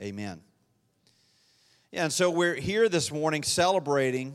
Amen. 0.00 0.40
Yeah, 1.92 2.04
and 2.04 2.12
so 2.12 2.30
we're 2.30 2.54
here 2.54 2.88
this 2.88 3.12
morning 3.12 3.42
celebrating 3.42 4.34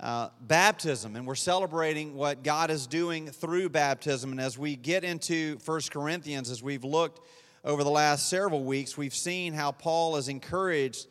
uh, 0.00 0.30
baptism, 0.40 1.14
and 1.14 1.24
we're 1.28 1.36
celebrating 1.36 2.16
what 2.16 2.42
God 2.42 2.68
is 2.68 2.88
doing 2.88 3.28
through 3.28 3.68
baptism. 3.68 4.32
And 4.32 4.40
as 4.40 4.58
we 4.58 4.74
get 4.74 5.04
into 5.04 5.58
First 5.58 5.92
Corinthians, 5.92 6.50
as 6.50 6.60
we've 6.60 6.82
looked 6.82 7.24
over 7.64 7.84
the 7.84 7.90
last 7.90 8.28
several 8.28 8.64
weeks, 8.64 8.98
we've 8.98 9.14
seen 9.14 9.52
how 9.52 9.70
Paul 9.70 10.16
has 10.16 10.28
encouraged 10.28 11.06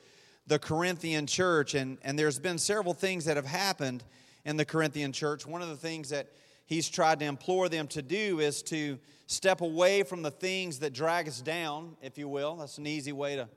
the 0.48 0.60
Corinthian 0.60 1.26
church, 1.26 1.74
and, 1.74 2.00
and 2.04 2.20
there's 2.20 2.40
been 2.40 2.58
several 2.58 2.94
things 2.94 3.24
that 3.24 3.38
have 3.38 3.48
happened 3.48 4.04
in 4.44 4.58
the 4.58 4.66
Corinthian 4.66 5.14
church. 5.14 5.48
One 5.48 5.62
of 5.62 5.70
the 5.70 5.78
things 5.78 6.10
that 6.10 6.28
he's 6.66 6.90
tried 6.90 7.20
to 7.20 7.26
implore 7.26 7.70
them 7.70 7.88
to 7.88 8.02
do 8.02 8.42
is 8.42 8.62
to 8.64 9.00
step 9.28 9.60
away 9.60 10.04
from 10.04 10.22
the 10.22 10.32
things 10.32 10.80
that 10.80 10.94
drag 10.94 11.28
us 11.28 11.42
down, 11.42 11.98
if 12.02 12.18
you 12.18 12.30
will. 12.30 12.56
That's 12.56 12.78
an 12.78 12.88
easy 12.88 13.12
way 13.12 13.36
to 13.36 13.50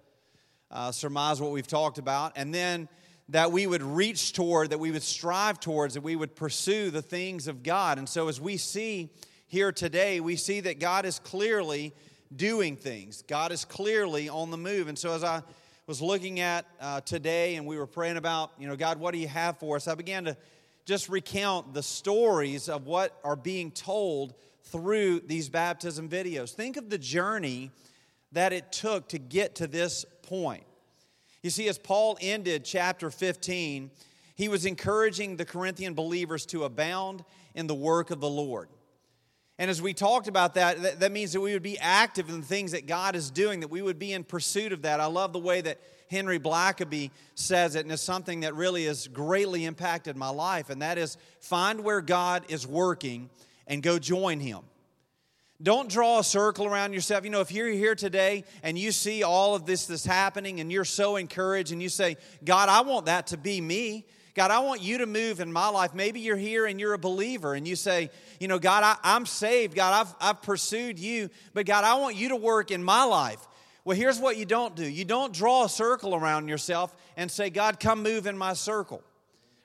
uh, 0.70 0.93
surmise 0.93 1.41
what 1.41 1.52
we've 1.52 1.66
talked 1.66 1.98
about. 1.98 2.33
And 2.37 2.52
then 2.52 2.88
that 3.29 3.52
we 3.52 3.69
would 3.69 3.83
reach 3.83 4.33
toward, 4.33 4.70
that 4.70 4.80
we 4.80 4.91
would 4.91 5.05
strive 5.05 5.60
towards, 5.60 5.95
that 5.95 6.02
we 6.02 6.16
would 6.16 6.34
pursue 6.34 6.91
the 6.91 7.02
things 7.02 7.46
of 7.46 7.62
God. 7.62 7.98
And 7.98 8.09
so, 8.09 8.27
as 8.27 8.41
we 8.41 8.56
see 8.56 9.10
here 9.46 9.70
today, 9.70 10.19
we 10.19 10.34
see 10.34 10.60
that 10.60 10.80
God 10.80 11.06
is 11.06 11.20
clearly 11.20 11.95
doing 12.34 12.77
things, 12.77 13.23
God 13.23 13.52
is 13.52 13.65
clearly 13.65 14.29
on 14.29 14.51
the 14.51 14.59
move. 14.59 14.88
And 14.88 14.98
so, 14.98 15.12
as 15.12 15.23
I 15.23 15.43
was 15.87 16.02
looking 16.02 16.41
at 16.41 16.66
uh, 16.80 17.01
today 17.02 17.55
and 17.55 17.66
we 17.66 17.79
were 17.79 17.87
praying 17.87 18.16
about, 18.16 18.51
you 18.59 18.66
know, 18.66 18.77
God, 18.77 18.98
what 18.98 19.12
do 19.12 19.18
you 19.18 19.29
have 19.29 19.59
for 19.59 19.77
us? 19.77 19.87
I 19.87 19.95
began 19.95 20.24
to 20.24 20.37
just 20.84 21.09
recount 21.09 21.74
the 21.74 21.82
stories 21.82 22.68
of 22.68 22.87
what 22.87 23.16
are 23.23 23.37
being 23.37 23.71
told 23.71 24.34
through 24.64 25.20
these 25.20 25.48
baptism 25.48 26.09
videos. 26.09 26.52
Think 26.52 26.77
of 26.77 26.91
the 26.91 26.98
journey 26.98 27.70
that 28.32 28.52
it 28.52 28.73
took 28.73 29.09
to 29.09 29.18
get 29.18 29.56
to 29.56 29.66
this 29.66 30.05
point. 30.23 30.64
You 31.42 31.51
see, 31.51 31.68
as 31.68 31.78
Paul 31.78 32.18
ended 32.20 32.65
chapter 32.65 33.10
15, 33.10 33.90
he 34.35 34.48
was 34.48 34.66
encouraging 34.66 35.37
the 35.37 35.45
Corinthian 35.45 35.95
believers 35.95 36.46
to 36.46 36.65
abound 36.65 37.24
in 37.54 37.66
the 37.66 37.74
work 37.74 38.10
of 38.10 38.20
the 38.20 38.29
Lord. 38.29 38.68
And 39.59 39.70
as 39.70 39.82
we 39.82 39.93
talked 39.93 40.29
about 40.29 40.54
that, 40.54 41.01
that 41.01 41.13
means 41.13 41.35
that 41.35 41.40
we 41.40 41.52
would 41.52 41.63
be 41.63 41.79
active 41.79 42.30
in 42.30 42.40
the 42.40 42.46
things 42.46 42.73
that 42.73 42.87
God 42.87 43.15
is 43.15 43.30
doing, 43.30 43.60
that 43.60 43.68
we 43.68 43.82
would 43.82 43.98
be 43.98 44.13
in 44.13 44.24
pursuit 44.24 44.73
of 44.73 44.82
that. 44.82 45.01
I 45.01 45.07
love 45.07 45.35
the 45.35 45.38
way 45.38 45.60
that 45.60 45.79
Henry 46.10 46.38
Blackaby 46.38 47.10
says 47.35 47.74
it, 47.74 47.80
and 47.80 47.92
it's 47.92 48.02
something 48.02 48.40
that 48.40 48.54
really 48.54 48.87
has 48.87 49.07
greatly 49.07 49.65
impacted 49.65 50.16
my 50.16 50.30
life, 50.30 50.70
and 50.70 50.82
that 50.82 50.98
is 50.98 51.18
find 51.40 51.85
where 51.85 52.01
God 52.01 52.45
is 52.48 52.66
working 52.66 53.29
and 53.71 53.82
go 53.82 53.99
join 53.99 54.40
Him. 54.40 54.60
Don't 55.63 55.88
draw 55.90 56.18
a 56.18 56.24
circle 56.24 56.66
around 56.66 56.93
yourself. 56.93 57.24
You 57.24 57.30
know, 57.30 57.40
if 57.40 57.52
you're 57.52 57.68
here 57.68 57.95
today 57.95 58.45
and 58.63 58.79
you 58.79 58.93
see 58.93 59.23
all 59.23 59.54
of 59.54 59.65
this 59.65 59.87
that's 59.87 60.04
happening 60.04 60.60
and 60.60 60.73
you're 60.73 60.87
so 60.87 61.16
encouraged 61.16 61.73
and 61.73 61.82
you 61.82 61.88
say, 61.88 62.16
God, 62.45 62.68
I 62.68 62.80
want 62.80 63.07
that 63.07 63.29
to 63.29 63.37
be 63.37 63.60
me. 63.60 64.06
God, 64.34 64.50
I 64.50 64.60
want 64.60 64.81
you 64.81 64.98
to 64.98 65.06
move 65.06 65.41
in 65.41 65.53
my 65.53 65.69
life. 65.69 65.94
Maybe 65.94 66.21
you're 66.21 66.37
here 66.37 66.65
and 66.65 66.81
you're 66.81 66.94
a 66.94 66.98
believer 66.98 67.54
and 67.54 67.69
you 67.69 67.76
say, 67.76 68.10
you 68.38 68.48
know, 68.48 68.59
God, 68.59 68.98
I, 69.03 69.16
am 69.16 69.26
saved. 69.26 69.75
God, 69.75 70.06
I've, 70.06 70.15
I've 70.21 70.43
pursued 70.43 70.98
you, 70.98 71.28
but 71.53 71.66
God, 71.66 71.84
I 71.84 71.94
want 71.97 72.16
you 72.16 72.31
to 72.31 72.37
work 72.37 72.71
in 72.71 72.82
my 72.82 73.04
life. 73.04 73.47
Well, 73.84 73.97
here's 73.97 74.19
what 74.19 74.37
you 74.38 74.47
don't 74.47 74.75
do 74.75 74.88
you 74.88 75.04
don't 75.04 75.32
draw 75.32 75.65
a 75.65 75.69
circle 75.69 76.15
around 76.15 76.48
yourself 76.48 76.94
and 77.16 77.31
say, 77.31 77.50
God, 77.50 77.81
come 77.81 78.03
move 78.03 78.26
in 78.26 78.38
my 78.38 78.54
circle 78.54 79.03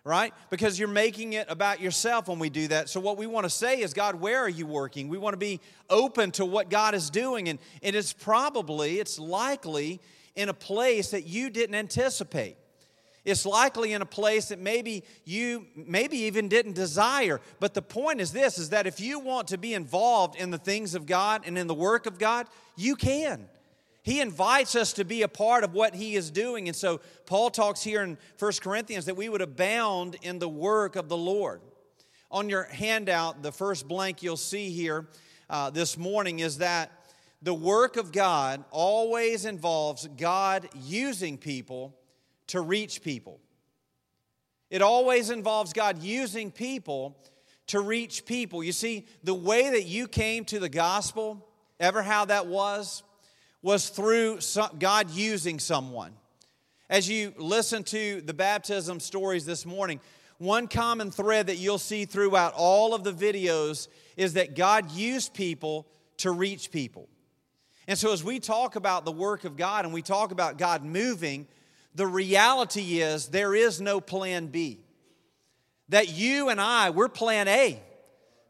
right? 0.06 0.34
Because 0.52 0.78
you're 0.80 0.88
making 0.88 1.34
it 1.34 1.48
about 1.50 1.82
yourself 1.82 2.30
when 2.30 2.38
we 2.38 2.50
do 2.50 2.68
that. 2.70 2.88
So, 2.88 3.00
what 3.02 3.18
we 3.18 3.26
want 3.26 3.46
to 3.46 3.50
say 3.50 3.82
is, 3.82 3.94
God, 3.94 4.16
where 4.16 4.40
are 4.40 4.50
you 4.50 4.68
working? 4.68 5.10
We 5.10 5.18
want 5.18 5.34
to 5.34 5.38
be 5.38 5.60
open 5.90 6.32
to 6.34 6.46
what 6.46 6.70
God 6.70 6.94
is 6.94 7.10
doing. 7.10 7.50
And 7.50 7.60
it 7.82 7.96
is 7.96 8.14
probably, 8.14 9.00
it's 9.00 9.20
likely 9.20 10.00
in 10.36 10.48
a 10.48 10.54
place 10.54 11.12
that 11.12 11.26
you 11.26 11.50
didn't 11.50 11.76
anticipate. 11.76 12.56
It's 13.26 13.44
likely 13.44 13.94
in 13.94 14.04
a 14.04 14.06
place 14.06 14.50
that 14.50 14.60
maybe 14.60 15.04
you 15.26 15.66
maybe 15.76 16.18
even 16.20 16.48
didn't 16.48 16.74
desire. 16.74 17.42
But 17.60 17.74
the 17.74 17.82
point 17.82 18.22
is 18.22 18.32
this 18.32 18.60
is 18.60 18.70
that 18.70 18.86
if 18.86 19.00
you 19.00 19.18
want 19.18 19.48
to 19.48 19.58
be 19.58 19.74
involved 19.74 20.36
in 20.36 20.52
the 20.52 20.60
things 20.60 20.94
of 20.94 21.08
God 21.08 21.42
and 21.48 21.58
in 21.58 21.66
the 21.66 21.74
work 21.74 22.06
of 22.06 22.20
God, 22.20 22.46
you 22.78 22.96
can. 22.96 23.48
He 24.06 24.22
invites 24.22 24.76
us 24.76 24.94
to 24.94 25.04
be 25.04 25.24
a 25.24 25.28
part 25.28 25.64
of 25.64 25.74
what 25.74 25.96
He 25.96 26.16
is 26.16 26.30
doing. 26.30 26.68
And 26.68 26.76
so 26.76 27.02
Paul 27.26 27.50
talks 27.50 27.82
here 27.82 28.04
in 28.04 28.20
1 28.38 28.52
Corinthians 28.62 29.06
that 29.06 29.18
we 29.18 29.30
would 29.30 29.42
abound 29.42 30.18
in 30.22 30.38
the 30.38 30.48
work 30.48 30.96
of 30.96 31.10
the 31.10 31.18
Lord. 31.18 31.60
On 32.30 32.48
your 32.48 32.66
handout, 32.66 33.42
the 33.42 33.52
first 33.52 33.88
blank 33.88 34.22
you'll 34.22 34.38
see 34.38 34.70
here 34.70 35.08
uh, 35.50 35.72
this 35.72 35.98
morning 35.98 36.38
is 36.38 36.60
that 36.60 36.92
the 37.42 37.54
work 37.56 37.98
of 37.98 38.12
God 38.12 38.64
always 38.70 39.44
involves 39.44 40.08
God 40.16 40.70
using 40.84 41.40
people 41.40 41.98
to 42.48 42.62
reach 42.62 43.02
people. 43.02 43.40
It 44.70 44.84
always 44.84 45.32
involves 45.32 45.74
God 45.74 46.04
using 46.04 46.52
people 46.52 47.18
to 47.68 47.80
reach 47.80 48.28
people. 48.28 48.64
You 48.64 48.72
see, 48.72 49.08
the 49.24 49.34
way 49.34 49.72
that 49.72 49.88
you 49.88 50.08
came 50.08 50.46
to 50.46 50.60
the 50.60 50.70
gospel, 50.70 51.44
ever 51.80 52.04
how 52.04 52.26
that 52.26 52.46
was, 52.46 53.02
was 53.66 53.90
through 53.90 54.38
God 54.78 55.10
using 55.10 55.58
someone. 55.58 56.14
As 56.88 57.10
you 57.10 57.34
listen 57.36 57.84
to 57.86 58.22
the 58.22 58.34
baptism 58.34 59.00
stories 59.00 59.44
this 59.44 59.66
morning, 59.66 60.00
one 60.38 60.68
common 60.68 61.10
thread 61.10 61.48
that 61.48 61.56
you'll 61.56 61.80
see 61.80 62.06
throughout 62.06 62.54
all 62.56 62.94
of 62.94 63.04
the 63.04 63.12
videos 63.12 63.88
is 64.18 64.34
that 64.34 64.56
God 64.56 64.92
used 64.92 65.34
people 65.34 65.88
to 66.18 66.30
reach 66.30 66.70
people. 66.70 67.10
And 67.88 67.98
so, 67.98 68.14
as 68.14 68.24
we 68.24 68.40
talk 68.40 68.76
about 68.76 69.04
the 69.04 69.12
work 69.12 69.46
of 69.46 69.58
God 69.58 69.84
and 69.84 69.92
we 69.96 70.04
talk 70.04 70.32
about 70.32 70.60
God 70.60 70.84
moving, 70.84 71.48
the 71.96 72.06
reality 72.06 73.02
is 73.02 73.30
there 73.30 73.56
is 73.56 73.82
no 73.82 74.00
plan 74.00 74.46
B. 74.46 74.78
That 75.90 76.10
you 76.10 76.50
and 76.50 76.62
I, 76.62 76.92
we're 76.92 77.10
plan 77.10 77.48
A. 77.48 77.82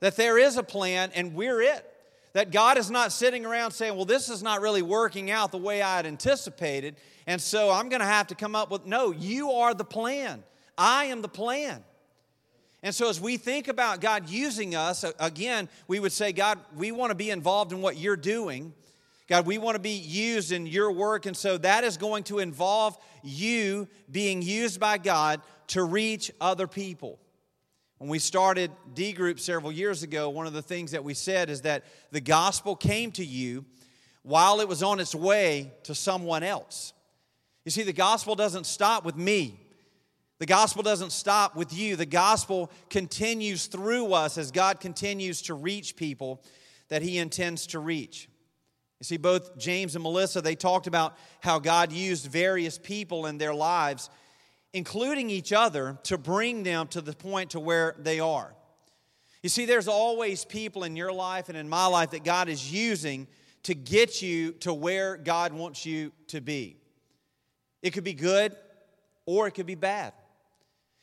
That 0.01 0.17
there 0.17 0.37
is 0.37 0.57
a 0.57 0.63
plan 0.63 1.11
and 1.15 1.35
we're 1.35 1.61
it. 1.61 1.89
That 2.35 2.51
God 2.51 2.77
is 2.77 2.91
not 2.91 3.13
sitting 3.13 3.45
around 3.45 3.71
saying, 3.71 3.95
well, 3.95 4.03
this 4.03 4.27
is 4.27 4.43
not 4.43 4.59
really 4.59 4.81
working 4.81 5.31
out 5.31 5.53
the 5.53 5.57
way 5.57 5.81
I 5.81 5.95
had 5.95 6.05
anticipated, 6.05 6.97
and 7.25 7.41
so 7.41 7.71
I'm 7.71 7.87
going 7.87 8.01
to 8.01 8.05
have 8.05 8.27
to 8.27 8.35
come 8.35 8.57
up 8.57 8.69
with, 8.69 8.85
no, 8.85 9.11
you 9.11 9.51
are 9.51 9.73
the 9.73 9.85
plan. 9.85 10.43
I 10.77 11.05
am 11.05 11.21
the 11.21 11.29
plan. 11.29 11.81
And 12.83 12.93
so, 12.93 13.09
as 13.09 13.21
we 13.21 13.37
think 13.37 13.69
about 13.69 14.01
God 14.01 14.29
using 14.29 14.75
us, 14.75 15.05
again, 15.17 15.69
we 15.87 16.01
would 16.01 16.11
say, 16.11 16.33
God, 16.33 16.59
we 16.75 16.91
want 16.91 17.11
to 17.11 17.15
be 17.15 17.29
involved 17.29 17.71
in 17.71 17.81
what 17.81 17.95
you're 17.95 18.17
doing. 18.17 18.73
God, 19.29 19.45
we 19.45 19.57
want 19.57 19.75
to 19.75 19.81
be 19.81 19.91
used 19.91 20.51
in 20.51 20.67
your 20.67 20.91
work. 20.91 21.27
And 21.27 21.37
so, 21.37 21.57
that 21.59 21.85
is 21.85 21.95
going 21.95 22.25
to 22.25 22.39
involve 22.39 22.97
you 23.23 23.87
being 24.11 24.41
used 24.41 24.77
by 24.77 24.97
God 24.97 25.39
to 25.67 25.85
reach 25.85 26.31
other 26.41 26.67
people. 26.67 27.17
When 27.97 28.09
we 28.09 28.19
started 28.19 28.71
D 28.93 29.13
Group 29.13 29.39
several 29.39 29.71
years 29.71 30.03
ago, 30.03 30.29
one 30.29 30.47
of 30.47 30.53
the 30.53 30.61
things 30.61 30.91
that 30.91 31.03
we 31.03 31.13
said 31.13 31.49
is 31.49 31.61
that 31.61 31.85
the 32.11 32.19
gospel 32.19 32.75
came 32.75 33.11
to 33.13 33.25
you 33.25 33.63
while 34.23 34.59
it 34.59 34.67
was 34.67 34.83
on 34.83 34.99
its 34.99 35.15
way 35.15 35.71
to 35.83 35.95
someone 35.95 36.43
else. 36.43 36.93
You 37.63 37.71
see, 37.71 37.83
the 37.83 37.93
gospel 37.93 38.35
doesn't 38.35 38.65
stop 38.65 39.05
with 39.05 39.15
me. 39.15 39.59
The 40.39 40.45
gospel 40.45 40.83
doesn't 40.83 41.13
stop 41.13 41.55
with 41.55 41.71
you. 41.71 41.95
The 41.95 42.05
gospel 42.05 42.69
continues 42.89 43.67
through 43.67 44.13
us 44.13 44.37
as 44.37 44.51
God 44.51 44.81
continues 44.81 45.41
to 45.43 45.53
reach 45.53 45.95
people 45.95 46.43
that 46.89 47.01
He 47.01 47.17
intends 47.17 47.67
to 47.67 47.79
reach. 47.79 48.27
You 48.99 49.05
see, 49.05 49.17
both 49.17 49.57
James 49.57 49.95
and 49.95 50.03
Melissa, 50.03 50.41
they 50.41 50.55
talked 50.55 50.87
about 50.87 51.17
how 51.39 51.59
God 51.59 51.93
used 51.93 52.25
various 52.27 52.77
people 52.77 53.25
in 53.25 53.37
their 53.37 53.53
lives 53.53 54.09
including 54.75 55.29
each 55.29 55.53
other, 55.53 55.97
to 56.03 56.17
bring 56.17 56.63
them 56.63 56.85
to 56.89 56.99
the 56.99 57.13
point 57.13 57.51
to 57.51 57.61
where 57.61 57.95
they 57.97 58.19
are. 58.19 58.53
You 59.41 59.47
see, 59.47 59.65
there's 59.65 59.87
always 59.87 60.43
people 60.43 60.83
in 60.83 60.97
your 60.97 61.13
life 61.13 61.47
and 61.47 61.57
in 61.57 61.69
my 61.69 61.85
life 61.85 62.11
that 62.11 62.25
God 62.25 62.49
is 62.49 62.73
using 62.73 63.27
to 63.63 63.73
get 63.73 64.21
you 64.21 64.51
to 64.51 64.73
where 64.73 65.15
God 65.15 65.53
wants 65.53 65.85
you 65.85 66.11
to 66.27 66.41
be. 66.41 66.75
It 67.81 67.91
could 67.91 68.03
be 68.03 68.13
good 68.13 68.53
or 69.25 69.47
it 69.47 69.51
could 69.51 69.65
be 69.65 69.75
bad. 69.75 70.11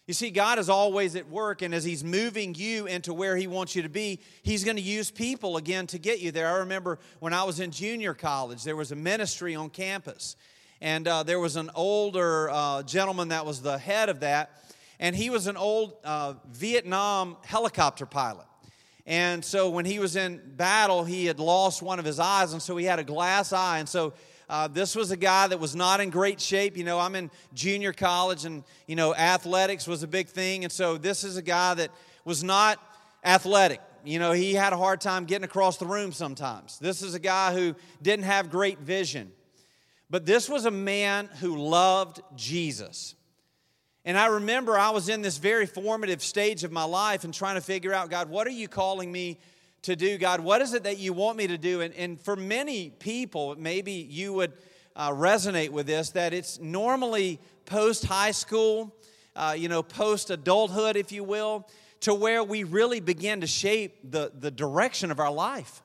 You 0.06 0.12
see, 0.12 0.30
God 0.30 0.58
is 0.58 0.68
always 0.68 1.16
at 1.16 1.30
work, 1.30 1.62
and 1.62 1.74
as 1.74 1.84
He's 1.84 2.04
moving 2.04 2.54
you 2.54 2.86
into 2.86 3.14
where 3.14 3.36
He 3.36 3.46
wants 3.46 3.74
you 3.74 3.82
to 3.82 3.88
be, 3.88 4.20
He's 4.42 4.64
going 4.64 4.76
to 4.76 4.82
use 4.82 5.10
people 5.10 5.56
again 5.56 5.86
to 5.86 5.98
get 5.98 6.20
you 6.20 6.30
there. 6.30 6.48
I 6.48 6.58
remember 6.58 6.98
when 7.20 7.32
I 7.32 7.44
was 7.44 7.58
in 7.58 7.70
junior 7.70 8.12
college, 8.12 8.64
there 8.64 8.76
was 8.76 8.92
a 8.92 8.96
ministry 8.96 9.54
on 9.54 9.70
campus, 9.70 10.36
and 10.82 11.06
uh, 11.06 11.22
there 11.22 11.38
was 11.38 11.54
an 11.54 11.70
older 11.76 12.50
uh, 12.50 12.82
gentleman 12.82 13.28
that 13.28 13.46
was 13.46 13.62
the 13.62 13.78
head 13.78 14.08
of 14.08 14.20
that, 14.20 14.50
and 14.98 15.14
he 15.14 15.30
was 15.30 15.46
an 15.46 15.56
old 15.56 15.94
uh, 16.02 16.34
Vietnam 16.50 17.36
helicopter 17.44 18.04
pilot. 18.04 18.46
And 19.06 19.44
so 19.44 19.70
when 19.70 19.84
he 19.84 20.00
was 20.00 20.16
in 20.16 20.40
battle, 20.56 21.04
he 21.04 21.26
had 21.26 21.38
lost 21.38 21.82
one 21.82 22.00
of 22.00 22.04
his 22.04 22.18
eyes, 22.18 22.52
and 22.52 22.60
so 22.60 22.76
he 22.76 22.84
had 22.84 22.98
a 22.98 23.04
glass 23.04 23.52
eye. 23.52 23.78
And 23.78 23.88
so 23.88 24.12
uh, 24.50 24.66
this 24.66 24.96
was 24.96 25.12
a 25.12 25.16
guy 25.16 25.46
that 25.46 25.60
was 25.60 25.76
not 25.76 26.00
in 26.00 26.10
great 26.10 26.40
shape. 26.40 26.76
You 26.76 26.84
know, 26.84 26.98
I'm 26.98 27.14
in 27.14 27.30
junior 27.54 27.92
college, 27.92 28.44
and, 28.44 28.64
you 28.88 28.96
know, 28.96 29.14
athletics 29.14 29.86
was 29.86 30.02
a 30.02 30.08
big 30.08 30.26
thing. 30.26 30.64
And 30.64 30.72
so 30.72 30.98
this 30.98 31.22
is 31.22 31.36
a 31.36 31.42
guy 31.42 31.74
that 31.74 31.90
was 32.24 32.42
not 32.42 32.80
athletic. 33.24 33.80
You 34.04 34.18
know, 34.18 34.32
he 34.32 34.52
had 34.52 34.72
a 34.72 34.76
hard 34.76 35.00
time 35.00 35.26
getting 35.26 35.44
across 35.44 35.76
the 35.76 35.86
room 35.86 36.12
sometimes. 36.12 36.80
This 36.80 37.02
is 37.02 37.14
a 37.14 37.20
guy 37.20 37.54
who 37.54 37.76
didn't 38.02 38.24
have 38.24 38.50
great 38.50 38.80
vision. 38.80 39.30
But 40.12 40.26
this 40.26 40.46
was 40.46 40.66
a 40.66 40.70
man 40.70 41.30
who 41.40 41.56
loved 41.56 42.20
Jesus. 42.36 43.14
And 44.04 44.18
I 44.18 44.26
remember 44.26 44.78
I 44.78 44.90
was 44.90 45.08
in 45.08 45.22
this 45.22 45.38
very 45.38 45.64
formative 45.64 46.22
stage 46.22 46.64
of 46.64 46.70
my 46.70 46.84
life 46.84 47.24
and 47.24 47.32
trying 47.32 47.54
to 47.54 47.62
figure 47.62 47.94
out, 47.94 48.10
God, 48.10 48.28
what 48.28 48.46
are 48.46 48.50
you 48.50 48.68
calling 48.68 49.10
me 49.10 49.38
to 49.82 49.96
do? 49.96 50.18
God, 50.18 50.40
what 50.40 50.60
is 50.60 50.74
it 50.74 50.82
that 50.82 50.98
you 50.98 51.14
want 51.14 51.38
me 51.38 51.46
to 51.46 51.56
do? 51.56 51.80
And, 51.80 51.94
and 51.94 52.20
for 52.20 52.36
many 52.36 52.90
people, 52.90 53.56
maybe 53.56 53.92
you 53.92 54.34
would 54.34 54.52
uh, 54.94 55.12
resonate 55.12 55.70
with 55.70 55.86
this, 55.86 56.10
that 56.10 56.34
it's 56.34 56.60
normally 56.60 57.40
post 57.64 58.04
high 58.04 58.32
school, 58.32 58.94
uh, 59.34 59.54
you 59.56 59.70
know, 59.70 59.82
post 59.82 60.28
adulthood, 60.28 60.96
if 60.96 61.10
you 61.10 61.24
will, 61.24 61.66
to 62.00 62.12
where 62.12 62.44
we 62.44 62.64
really 62.64 63.00
begin 63.00 63.40
to 63.40 63.46
shape 63.46 63.96
the, 64.04 64.30
the 64.38 64.50
direction 64.50 65.10
of 65.10 65.18
our 65.18 65.32
life. 65.32 65.81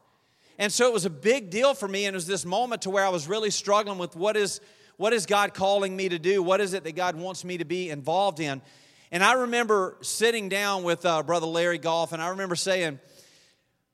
And 0.57 0.71
so 0.71 0.87
it 0.87 0.93
was 0.93 1.05
a 1.05 1.09
big 1.09 1.49
deal 1.49 1.73
for 1.73 1.87
me, 1.87 2.05
and 2.05 2.13
it 2.13 2.17
was 2.17 2.27
this 2.27 2.45
moment 2.45 2.83
to 2.83 2.89
where 2.89 3.05
I 3.05 3.09
was 3.09 3.27
really 3.27 3.51
struggling 3.51 3.97
with 3.97 4.15
what 4.15 4.35
is 4.35 4.59
what 4.97 5.13
is 5.13 5.27
God 5.27 5.53
calling 5.53 5.95
me 5.95 6.09
to 6.09 6.17
do? 6.17 6.41
What 6.41 6.59
is 6.59 6.73
it 6.73 6.83
that 6.83 6.95
God 6.95 7.15
wants 7.15 7.45
me 7.45 7.59
to 7.59 7.65
be 7.65 7.91
involved 7.91 8.39
in? 8.39 8.63
And 9.11 9.23
I 9.23 9.33
remember 9.33 9.95
sitting 10.01 10.49
down 10.49 10.83
with 10.83 11.05
uh, 11.05 11.21
Brother 11.21 11.45
Larry 11.45 11.77
Golf, 11.77 12.13
and 12.13 12.21
I 12.21 12.29
remember 12.29 12.55
saying, 12.55 12.99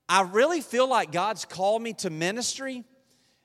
I 0.08 0.22
really 0.22 0.62
feel 0.62 0.88
like 0.88 1.12
God's 1.12 1.44
called 1.44 1.82
me 1.82 1.94
to 1.96 2.10
ministry, 2.10 2.86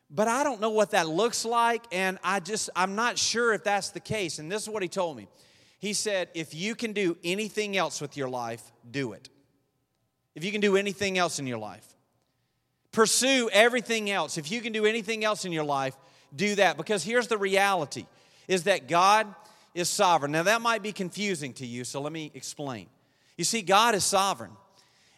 but 0.09 0.29
I 0.29 0.45
don't 0.45 0.61
know 0.61 0.71
what 0.71 0.93
that 0.93 1.09
looks 1.09 1.45
like, 1.45 1.85
and 1.91 2.19
I 2.23 2.39
just, 2.41 2.71
I'm 2.77 2.95
not 2.95 3.19
sure 3.19 3.53
if 3.53 3.65
that's 3.65 3.91
the 3.91 4.01
case. 4.01 4.39
And 4.39 4.51
this 4.51 4.63
is 4.63 4.69
what 4.69 4.83
he 4.83 4.89
told 4.89 5.17
me. 5.17 5.29
He 5.81 5.93
said, 5.93 6.29
If 6.35 6.55
you 6.55 6.75
can 6.75 6.93
do 6.93 7.17
anything 7.25 7.77
else 7.77 8.01
with 8.01 8.17
your 8.17 8.29
life, 8.29 8.63
do 8.89 9.13
it. 9.13 9.29
If 10.35 10.45
you 10.45 10.53
can 10.53 10.61
do 10.61 10.77
anything 10.77 11.19
else 11.19 11.41
in 11.41 11.47
your 11.47 11.59
life, 11.59 11.87
pursue 12.93 13.49
everything 13.53 14.11
else. 14.11 14.39
If 14.39 14.51
you 14.51 14.61
can 14.61 14.73
do 14.73 14.87
anything 14.87 15.25
else 15.25 15.45
in 15.45 15.53
your 15.53 15.65
life, 15.65 15.97
do 16.35 16.55
that 16.57 16.77
because 16.77 17.03
here's 17.03 17.29
the 17.29 17.39
reality 17.39 18.07
is 18.47 18.65
that 18.65 18.89
God 18.89 19.27
is 19.75 19.89
sovereign. 19.89 20.33
Now 20.33 20.43
that 20.45 20.61
might 20.61 20.83
be 20.83 20.93
confusing 20.93 21.53
to 21.55 21.67
you, 21.67 21.85
so 21.85 22.01
let 22.01 22.13
me 22.13 22.31
explain. 22.35 22.89
You 23.37 23.45
see 23.45 23.63
God 23.63 23.95
is 23.95 24.05
sovereign 24.05 24.53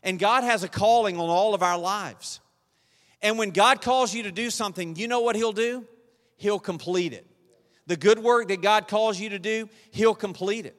and 0.03 0.19
God 0.19 0.45
has 0.45 0.63
a 0.63 0.69
calling 0.69 1.19
on 1.19 1.29
all 1.29 1.55
of 1.55 1.63
our 1.63 1.79
lives. 1.79 2.41
And 3.23 3.39
when 3.39 3.51
God 3.51 3.83
calls 3.83 4.15
you 4.15 4.25
to 4.25 4.33
do 4.33 4.51
something, 4.51 4.97
you 4.97 5.09
know 5.09 5.21
what 5.21 5.37
he'll 5.37 5.53
do? 5.53 5.87
He'll 6.37 6.59
complete 6.59 7.13
it. 7.13 7.27
The 7.87 7.97
good 7.97 8.19
work 8.19 8.49
that 8.49 8.63
God 8.63 8.89
calls 8.89 9.19
you 9.19 9.31
to 9.31 9.39
do, 9.39 9.69
he'll 9.91 10.15
complete 10.15 10.65
it. 10.65 10.77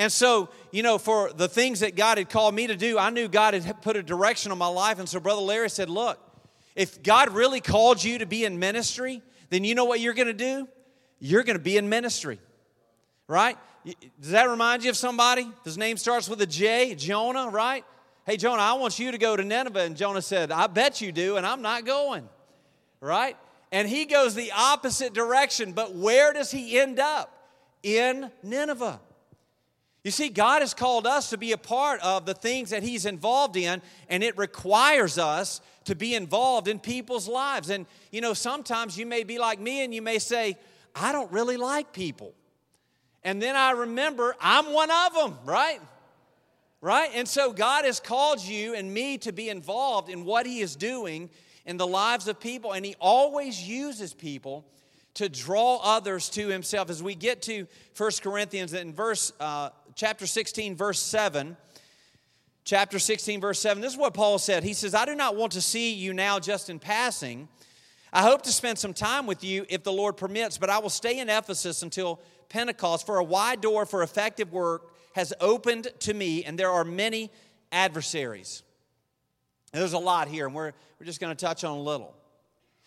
And 0.00 0.10
so, 0.10 0.48
you 0.70 0.82
know, 0.82 0.96
for 0.96 1.30
the 1.30 1.46
things 1.46 1.80
that 1.80 1.94
God 1.94 2.16
had 2.16 2.30
called 2.30 2.54
me 2.54 2.66
to 2.68 2.74
do, 2.74 2.98
I 2.98 3.10
knew 3.10 3.28
God 3.28 3.52
had 3.52 3.82
put 3.82 3.96
a 3.96 4.02
direction 4.02 4.50
on 4.50 4.56
my 4.56 4.66
life. 4.66 4.98
And 4.98 5.06
so, 5.06 5.20
Brother 5.20 5.42
Larry 5.42 5.68
said, 5.68 5.90
Look, 5.90 6.18
if 6.74 7.02
God 7.02 7.28
really 7.34 7.60
called 7.60 8.02
you 8.02 8.16
to 8.16 8.24
be 8.24 8.46
in 8.46 8.58
ministry, 8.58 9.20
then 9.50 9.62
you 9.62 9.74
know 9.74 9.84
what 9.84 10.00
you're 10.00 10.14
going 10.14 10.28
to 10.28 10.32
do? 10.32 10.66
You're 11.18 11.42
going 11.42 11.58
to 11.58 11.62
be 11.62 11.76
in 11.76 11.90
ministry, 11.90 12.40
right? 13.28 13.58
Does 14.18 14.30
that 14.30 14.48
remind 14.48 14.84
you 14.84 14.88
of 14.88 14.96
somebody? 14.96 15.46
His 15.64 15.76
name 15.76 15.98
starts 15.98 16.30
with 16.30 16.40
a 16.40 16.46
J, 16.46 16.94
Jonah, 16.94 17.50
right? 17.50 17.84
Hey, 18.24 18.38
Jonah, 18.38 18.62
I 18.62 18.72
want 18.72 18.98
you 18.98 19.12
to 19.12 19.18
go 19.18 19.36
to 19.36 19.44
Nineveh. 19.44 19.80
And 19.80 19.98
Jonah 19.98 20.22
said, 20.22 20.50
I 20.50 20.66
bet 20.66 21.02
you 21.02 21.12
do, 21.12 21.36
and 21.36 21.44
I'm 21.44 21.60
not 21.60 21.84
going, 21.84 22.26
right? 23.02 23.36
And 23.70 23.86
he 23.86 24.06
goes 24.06 24.34
the 24.34 24.50
opposite 24.56 25.12
direction, 25.12 25.72
but 25.72 25.94
where 25.94 26.32
does 26.32 26.50
he 26.50 26.80
end 26.80 26.98
up? 26.98 27.36
In 27.82 28.30
Nineveh. 28.42 28.98
You 30.02 30.10
see, 30.10 30.30
God 30.30 30.62
has 30.62 30.72
called 30.72 31.06
us 31.06 31.30
to 31.30 31.36
be 31.36 31.52
a 31.52 31.58
part 31.58 32.00
of 32.00 32.24
the 32.24 32.34
things 32.34 32.70
that 32.70 32.82
He's 32.82 33.04
involved 33.04 33.56
in, 33.56 33.82
and 34.08 34.22
it 34.22 34.38
requires 34.38 35.18
us 35.18 35.60
to 35.84 35.94
be 35.94 36.14
involved 36.14 36.68
in 36.68 36.78
people's 36.78 37.28
lives. 37.28 37.68
And, 37.68 37.86
you 38.10 38.20
know, 38.20 38.32
sometimes 38.32 38.96
you 38.96 39.04
may 39.06 39.24
be 39.24 39.38
like 39.38 39.60
me 39.60 39.84
and 39.84 39.94
you 39.94 40.02
may 40.02 40.18
say, 40.18 40.56
I 40.94 41.12
don't 41.12 41.30
really 41.32 41.56
like 41.56 41.92
people. 41.92 42.34
And 43.22 43.42
then 43.42 43.56
I 43.56 43.72
remember 43.72 44.34
I'm 44.40 44.72
one 44.72 44.90
of 44.90 45.14
them, 45.14 45.38
right? 45.44 45.80
Right? 46.80 47.10
And 47.14 47.28
so 47.28 47.52
God 47.52 47.84
has 47.84 48.00
called 48.00 48.42
you 48.42 48.74
and 48.74 48.92
me 48.92 49.18
to 49.18 49.32
be 49.32 49.50
involved 49.50 50.08
in 50.08 50.24
what 50.24 50.46
He 50.46 50.60
is 50.60 50.76
doing 50.76 51.28
in 51.66 51.76
the 51.76 51.86
lives 51.86 52.26
of 52.26 52.40
people, 52.40 52.72
and 52.72 52.84
He 52.84 52.96
always 52.98 53.68
uses 53.68 54.14
people 54.14 54.64
to 55.14 55.28
draw 55.28 55.78
others 55.82 56.30
to 56.30 56.48
Himself. 56.48 56.88
As 56.88 57.02
we 57.02 57.14
get 57.14 57.42
to 57.42 57.66
1 57.96 58.10
Corinthians 58.22 58.72
in 58.72 58.94
verse 58.94 59.32
uh, 59.40 59.70
chapter 60.00 60.26
16, 60.26 60.76
verse 60.76 60.98
7. 60.98 61.58
Chapter 62.64 62.98
16, 62.98 63.38
verse 63.38 63.58
7. 63.58 63.82
This 63.82 63.92
is 63.92 63.98
what 63.98 64.14
Paul 64.14 64.38
said. 64.38 64.64
He 64.64 64.72
says, 64.72 64.94
I 64.94 65.04
do 65.04 65.14
not 65.14 65.36
want 65.36 65.52
to 65.52 65.60
see 65.60 65.92
you 65.92 66.14
now 66.14 66.38
just 66.38 66.70
in 66.70 66.78
passing. 66.78 67.48
I 68.10 68.22
hope 68.22 68.40
to 68.42 68.50
spend 68.50 68.78
some 68.78 68.94
time 68.94 69.26
with 69.26 69.44
you 69.44 69.66
if 69.68 69.82
the 69.82 69.92
Lord 69.92 70.16
permits, 70.16 70.56
but 70.56 70.70
I 70.70 70.78
will 70.78 70.88
stay 70.88 71.18
in 71.18 71.28
Ephesus 71.28 71.82
until 71.82 72.18
Pentecost, 72.48 73.04
for 73.04 73.18
a 73.18 73.24
wide 73.24 73.60
door 73.60 73.84
for 73.84 74.02
effective 74.02 74.54
work 74.54 74.90
has 75.14 75.34
opened 75.38 75.88
to 76.00 76.14
me, 76.14 76.44
and 76.44 76.58
there 76.58 76.70
are 76.70 76.84
many 76.84 77.30
adversaries. 77.70 78.62
And 79.74 79.82
There's 79.82 79.92
a 79.92 79.98
lot 79.98 80.28
here, 80.28 80.46
and 80.46 80.54
we're, 80.54 80.72
we're 80.98 81.06
just 81.06 81.20
going 81.20 81.36
to 81.36 81.44
touch 81.44 81.62
on 81.62 81.76
a 81.76 81.80
little. 81.82 82.14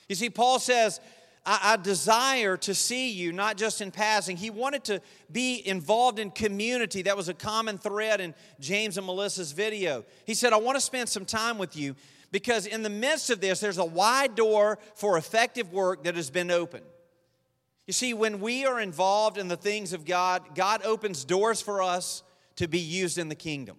You 0.10 0.16
see, 0.16 0.32
Paul 0.32 0.58
says, 0.58 1.00
I, 1.46 1.74
I 1.74 1.78
desire 1.78 2.58
to 2.58 2.74
see 2.74 3.12
you, 3.12 3.34
not 3.34 3.58
just 3.58 3.82
in 3.82 3.92
passing. 3.92 4.38
He 4.38 4.50
wanted 4.50 4.84
to 4.86 5.02
be 5.32 5.66
involved 5.68 6.20
in 6.20 6.32
community. 6.32 7.02
That 7.02 7.18
was 7.18 7.30
a 7.30 7.34
common 7.34 7.78
thread 7.78 8.22
in 8.22 8.34
James 8.60 8.98
and 8.98 9.06
Melissa's 9.06 9.52
video. 9.52 10.06
He 10.26 10.34
said, 10.34 10.54
I 10.54 10.58
want 10.58 10.78
to 10.78 10.82
spend 10.82 11.10
some 11.10 11.26
time 11.26 11.58
with 11.58 11.76
you 11.76 11.96
because 12.32 12.66
in 12.66 12.82
the 12.82 12.90
midst 12.90 13.30
of 13.30 13.42
this, 13.42 13.60
there's 13.60 13.78
a 13.78 13.86
wide 13.86 14.36
door 14.36 14.80
for 14.96 15.18
effective 15.18 15.72
work 15.72 16.04
that 16.06 16.16
has 16.16 16.30
been 16.30 16.50
opened. 16.50 16.86
You 17.86 17.94
see, 17.94 18.14
when 18.14 18.40
we 18.40 18.66
are 18.66 18.80
involved 18.80 19.38
in 19.38 19.50
the 19.50 19.58
things 19.58 19.92
of 19.92 20.06
God, 20.06 20.56
God 20.56 20.84
opens 20.86 21.26
doors 21.26 21.62
for 21.62 21.82
us 21.82 22.24
to 22.56 22.68
be 22.68 22.80
used 22.80 23.18
in 23.18 23.28
the 23.28 23.36
kingdom. 23.36 23.78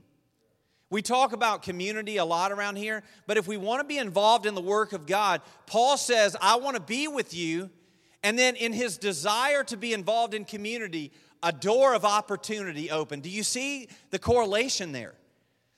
We 0.90 1.02
talk 1.02 1.32
about 1.32 1.62
community 1.62 2.19
a 2.19 2.25
lot 2.25 2.52
around 2.52 2.76
here, 2.76 3.02
but 3.26 3.36
if 3.36 3.48
we 3.48 3.56
want 3.56 3.81
to 3.81 3.86
be 3.86 3.98
involved 3.98 4.46
in 4.46 4.54
the 4.54 4.60
work 4.60 4.92
of 4.92 5.06
God, 5.06 5.40
Paul 5.66 5.96
says, 5.96 6.36
I 6.40 6.56
want 6.56 6.76
to 6.76 6.82
be 6.82 7.08
with 7.08 7.34
you. 7.34 7.70
And 8.22 8.38
then 8.38 8.56
in 8.56 8.72
his 8.72 8.96
desire 8.96 9.64
to 9.64 9.76
be 9.76 9.92
involved 9.92 10.34
in 10.34 10.44
community, 10.44 11.12
a 11.42 11.52
door 11.52 11.94
of 11.94 12.04
opportunity 12.04 12.90
opened. 12.90 13.22
Do 13.22 13.28
you 13.28 13.42
see 13.42 13.88
the 14.10 14.19
correlation 14.19 14.92
there? 14.92 15.14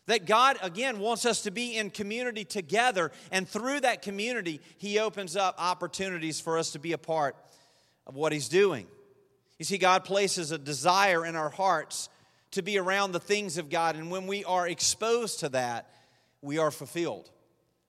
That 0.07 0.27
God, 0.27 0.57
again, 0.63 1.01
wants 1.01 1.27
us 1.27 1.43
to 1.43 1.51
be 1.51 1.77
in 1.77 1.91
community 1.91 2.45
together, 2.45 3.11
and 3.33 3.49
through 3.49 3.81
that 3.81 4.03
community, 4.03 4.61
He 4.79 5.01
opens 5.01 5.35
up 5.35 5.57
opportunities 5.59 6.39
for 6.39 6.59
us 6.59 6.71
to 6.73 6.79
be 6.79 6.93
a 6.93 6.99
part 6.99 7.35
of 8.07 8.15
what 8.15 8.33
He's 8.33 8.49
doing. 8.49 8.87
You 9.59 9.65
see, 9.65 9.79
God 9.79 10.05
places 10.05 10.53
a 10.53 10.59
desire 10.59 11.27
in 11.27 11.35
our 11.35 11.51
hearts 11.51 12.09
to 12.53 12.63
be 12.63 12.79
around 12.79 13.13
the 13.13 13.21
things 13.21 13.59
of 13.59 13.71
God. 13.71 13.97
And 13.97 14.11
when 14.11 14.27
we 14.27 14.45
are 14.45 14.67
exposed 14.67 15.41
to 15.41 15.49
that, 15.51 15.91
we 16.43 16.59
are 16.59 16.71
fulfilled. 16.71 17.31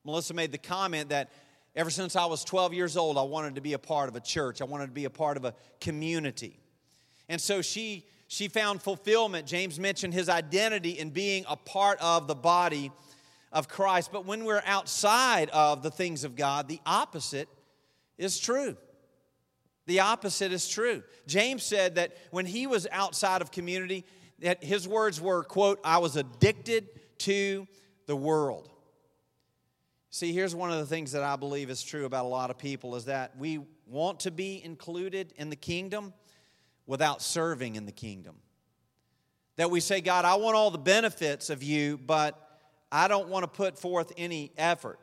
Melissa 0.04 0.34
made 0.34 0.52
the 0.52 0.58
comment 0.58 1.10
that 1.10 1.30
ever 1.76 1.90
since 1.90 2.16
I 2.16 2.26
was 2.26 2.44
12 2.44 2.74
years 2.74 2.98
old, 2.98 3.18
I 3.18 3.24
wanted 3.24 3.56
to 3.56 3.62
be 3.62 3.74
a 3.74 3.80
part 3.80 4.10
of 4.10 4.16
a 4.16 4.20
church, 4.20 4.62
I 4.62 4.66
wanted 4.66 4.88
to 4.88 4.94
be 4.94 5.06
a 5.06 5.10
part 5.10 5.38
of 5.38 5.46
a 5.46 5.54
community. 5.80 6.60
And 7.30 7.40
so 7.40 7.62
she, 7.62 8.06
she 8.28 8.48
found 8.48 8.82
fulfillment. 8.82 9.46
James 9.48 9.80
mentioned 9.80 10.14
his 10.14 10.30
identity 10.30 10.92
in 10.92 11.10
being 11.10 11.46
a 11.48 11.56
part 11.56 12.00
of 12.02 12.28
the 12.28 12.36
body 12.36 12.92
of 13.52 13.68
Christ. 13.68 14.12
But 14.12 14.26
when 14.26 14.46
we're 14.46 14.64
outside 14.66 15.50
of 15.50 15.84
the 15.84 15.92
things 15.92 16.24
of 16.24 16.36
God, 16.36 16.68
the 16.68 16.80
opposite 16.86 17.50
is 18.18 18.40
true. 18.40 18.78
The 19.86 20.02
opposite 20.02 20.52
is 20.52 20.68
true. 20.68 21.04
James 21.28 21.64
said 21.64 21.96
that 21.96 22.18
when 22.32 22.46
he 22.46 22.68
was 22.68 22.88
outside 22.92 23.42
of 23.42 23.52
community, 23.52 24.06
his 24.62 24.88
words 24.88 25.20
were, 25.20 25.44
quote, 25.44 25.80
I 25.84 25.98
was 25.98 26.16
addicted 26.16 26.88
to 27.20 27.68
the 28.06 28.16
world. 28.16 28.70
See, 30.10 30.34
here's 30.34 30.56
one 30.56 30.72
of 30.72 30.80
the 30.80 30.86
things 30.86 31.12
that 31.12 31.24
I 31.24 31.36
believe 31.36 31.70
is 31.70 31.84
true 31.84 32.06
about 32.06 32.26
a 32.26 32.28
lot 32.28 32.50
of 32.50 32.58
people 32.58 32.96
is 32.96 33.06
that 33.06 33.38
we 33.38 33.60
want 33.88 34.22
to 34.22 34.32
be 34.32 34.64
included 34.64 35.34
in 35.38 35.50
the 35.50 35.56
kingdom 35.56 36.14
without 36.86 37.22
serving 37.22 37.76
in 37.76 37.86
the 37.86 37.92
kingdom. 37.92 38.36
That 39.58 39.70
we 39.72 39.80
say, 39.80 40.02
God, 40.02 40.24
I 40.24 40.36
want 40.36 40.56
all 40.56 40.72
the 40.72 40.78
benefits 40.78 41.50
of 41.50 41.64
you, 41.64 41.98
but 41.98 42.40
I 42.92 43.08
don't 43.08 43.28
want 43.28 43.44
to 43.44 43.48
put 43.48 43.78
forth 43.78 44.14
any 44.18 44.52
effort. 44.58 45.00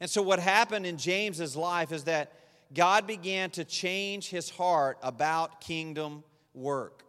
And 0.00 0.08
so, 0.08 0.22
what 0.22 0.38
happened 0.38 0.86
in 0.86 0.96
James's 0.96 1.56
life 1.56 1.90
is 1.90 2.04
that 2.04 2.32
God 2.72 3.06
began 3.06 3.50
to 3.50 3.64
change 3.64 4.28
his 4.28 4.50
heart 4.50 4.98
about 5.02 5.60
kingdom 5.60 6.22
work. 6.54 7.02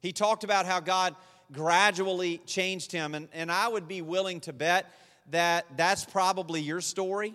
He 0.00 0.12
talked 0.12 0.44
about 0.44 0.66
how 0.66 0.80
God 0.80 1.14
gradually 1.52 2.38
changed 2.38 2.92
him, 2.92 3.14
and, 3.14 3.28
and 3.32 3.50
I 3.50 3.68
would 3.68 3.88
be 3.88 4.02
willing 4.02 4.40
to 4.40 4.52
bet 4.52 4.86
that 5.30 5.66
that's 5.76 6.04
probably 6.04 6.60
your 6.60 6.80
story. 6.80 7.34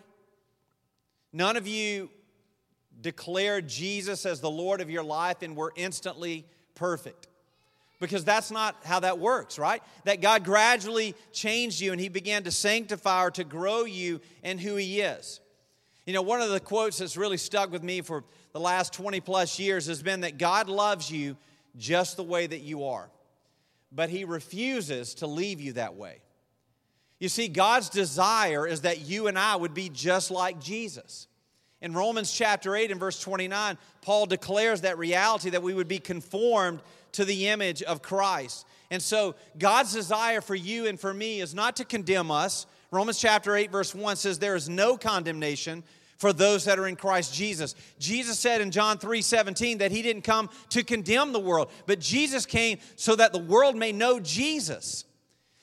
None 1.31 1.57
of 1.57 1.67
you 1.67 2.09
declared 3.01 3.67
Jesus 3.67 4.25
as 4.25 4.39
the 4.39 4.49
Lord 4.49 4.81
of 4.81 4.89
your 4.89 5.03
life 5.03 5.41
and 5.41 5.55
were 5.55 5.73
instantly 5.75 6.45
perfect. 6.75 7.27
Because 7.99 8.25
that's 8.25 8.51
not 8.51 8.75
how 8.83 8.99
that 9.01 9.19
works, 9.19 9.57
right? 9.57 9.81
That 10.03 10.21
God 10.21 10.43
gradually 10.43 11.15
changed 11.31 11.79
you 11.79 11.91
and 11.91 12.01
He 12.01 12.09
began 12.09 12.43
to 12.43 12.51
sanctify 12.51 13.25
or 13.25 13.31
to 13.31 13.43
grow 13.43 13.85
you 13.85 14.19
in 14.43 14.57
who 14.57 14.75
He 14.75 15.01
is. 15.01 15.39
You 16.05 16.13
know, 16.13 16.21
one 16.21 16.41
of 16.41 16.49
the 16.49 16.59
quotes 16.59 16.97
that's 16.97 17.15
really 17.15 17.37
stuck 17.37 17.71
with 17.71 17.81
me 17.81 18.01
for 18.01 18.23
the 18.51 18.59
last 18.59 18.93
20 18.93 19.21
plus 19.21 19.57
years 19.57 19.87
has 19.87 20.03
been 20.03 20.21
that 20.21 20.37
God 20.37 20.67
loves 20.67 21.09
you 21.09 21.37
just 21.77 22.17
the 22.17 22.23
way 22.23 22.47
that 22.47 22.61
you 22.61 22.85
are, 22.85 23.09
but 23.91 24.09
He 24.09 24.25
refuses 24.25 25.15
to 25.15 25.27
leave 25.27 25.59
you 25.59 25.73
that 25.73 25.95
way. 25.95 26.19
You 27.19 27.29
see, 27.29 27.47
God's 27.47 27.89
desire 27.89 28.67
is 28.67 28.81
that 28.81 29.01
you 29.01 29.27
and 29.27 29.39
I 29.39 29.55
would 29.55 29.73
be 29.73 29.89
just 29.89 30.29
like 30.29 30.59
Jesus. 30.59 31.27
In 31.81 31.93
Romans 31.93 32.31
chapter 32.31 32.75
8 32.75 32.91
and 32.91 32.99
verse 32.99 33.19
29, 33.19 33.77
Paul 34.01 34.25
declares 34.25 34.81
that 34.81 34.97
reality 34.97 35.49
that 35.51 35.63
we 35.63 35.73
would 35.73 35.87
be 35.87 35.99
conformed 35.99 36.81
to 37.13 37.25
the 37.25 37.47
image 37.47 37.81
of 37.83 38.01
Christ. 38.01 38.65
And 38.89 39.01
so, 39.01 39.35
God's 39.57 39.93
desire 39.93 40.41
for 40.41 40.55
you 40.55 40.87
and 40.87 40.99
for 40.99 41.13
me 41.13 41.41
is 41.41 41.53
not 41.53 41.77
to 41.77 41.85
condemn 41.85 42.31
us. 42.31 42.65
Romans 42.91 43.19
chapter 43.19 43.55
8, 43.55 43.71
verse 43.71 43.95
1 43.95 44.15
says, 44.17 44.39
There 44.39 44.55
is 44.55 44.69
no 44.69 44.97
condemnation 44.97 45.83
for 46.23 46.31
those 46.31 46.63
that 46.63 46.79
are 46.79 46.87
in 46.87 46.95
Christ 46.95 47.33
Jesus. 47.33 47.75
Jesus 47.99 48.39
said 48.39 48.61
in 48.61 48.71
John 48.71 48.97
3 48.97 49.21
17 49.21 49.79
that 49.79 49.91
he 49.91 50.01
didn't 50.01 50.21
come 50.21 50.49
to 50.69 50.81
condemn 50.81 51.33
the 51.33 51.39
world, 51.39 51.69
but 51.85 51.99
Jesus 51.99 52.45
came 52.45 52.77
so 52.95 53.13
that 53.17 53.33
the 53.33 53.39
world 53.39 53.75
may 53.75 53.91
know 53.91 54.21
Jesus. 54.21 55.03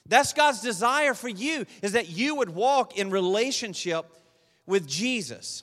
That's 0.04 0.34
God's 0.34 0.60
desire 0.60 1.14
for 1.14 1.30
you, 1.30 1.64
is 1.80 1.92
that 1.92 2.10
you 2.10 2.34
would 2.34 2.50
walk 2.50 2.98
in 2.98 3.10
relationship 3.10 4.04
with 4.66 4.86
Jesus. 4.86 5.62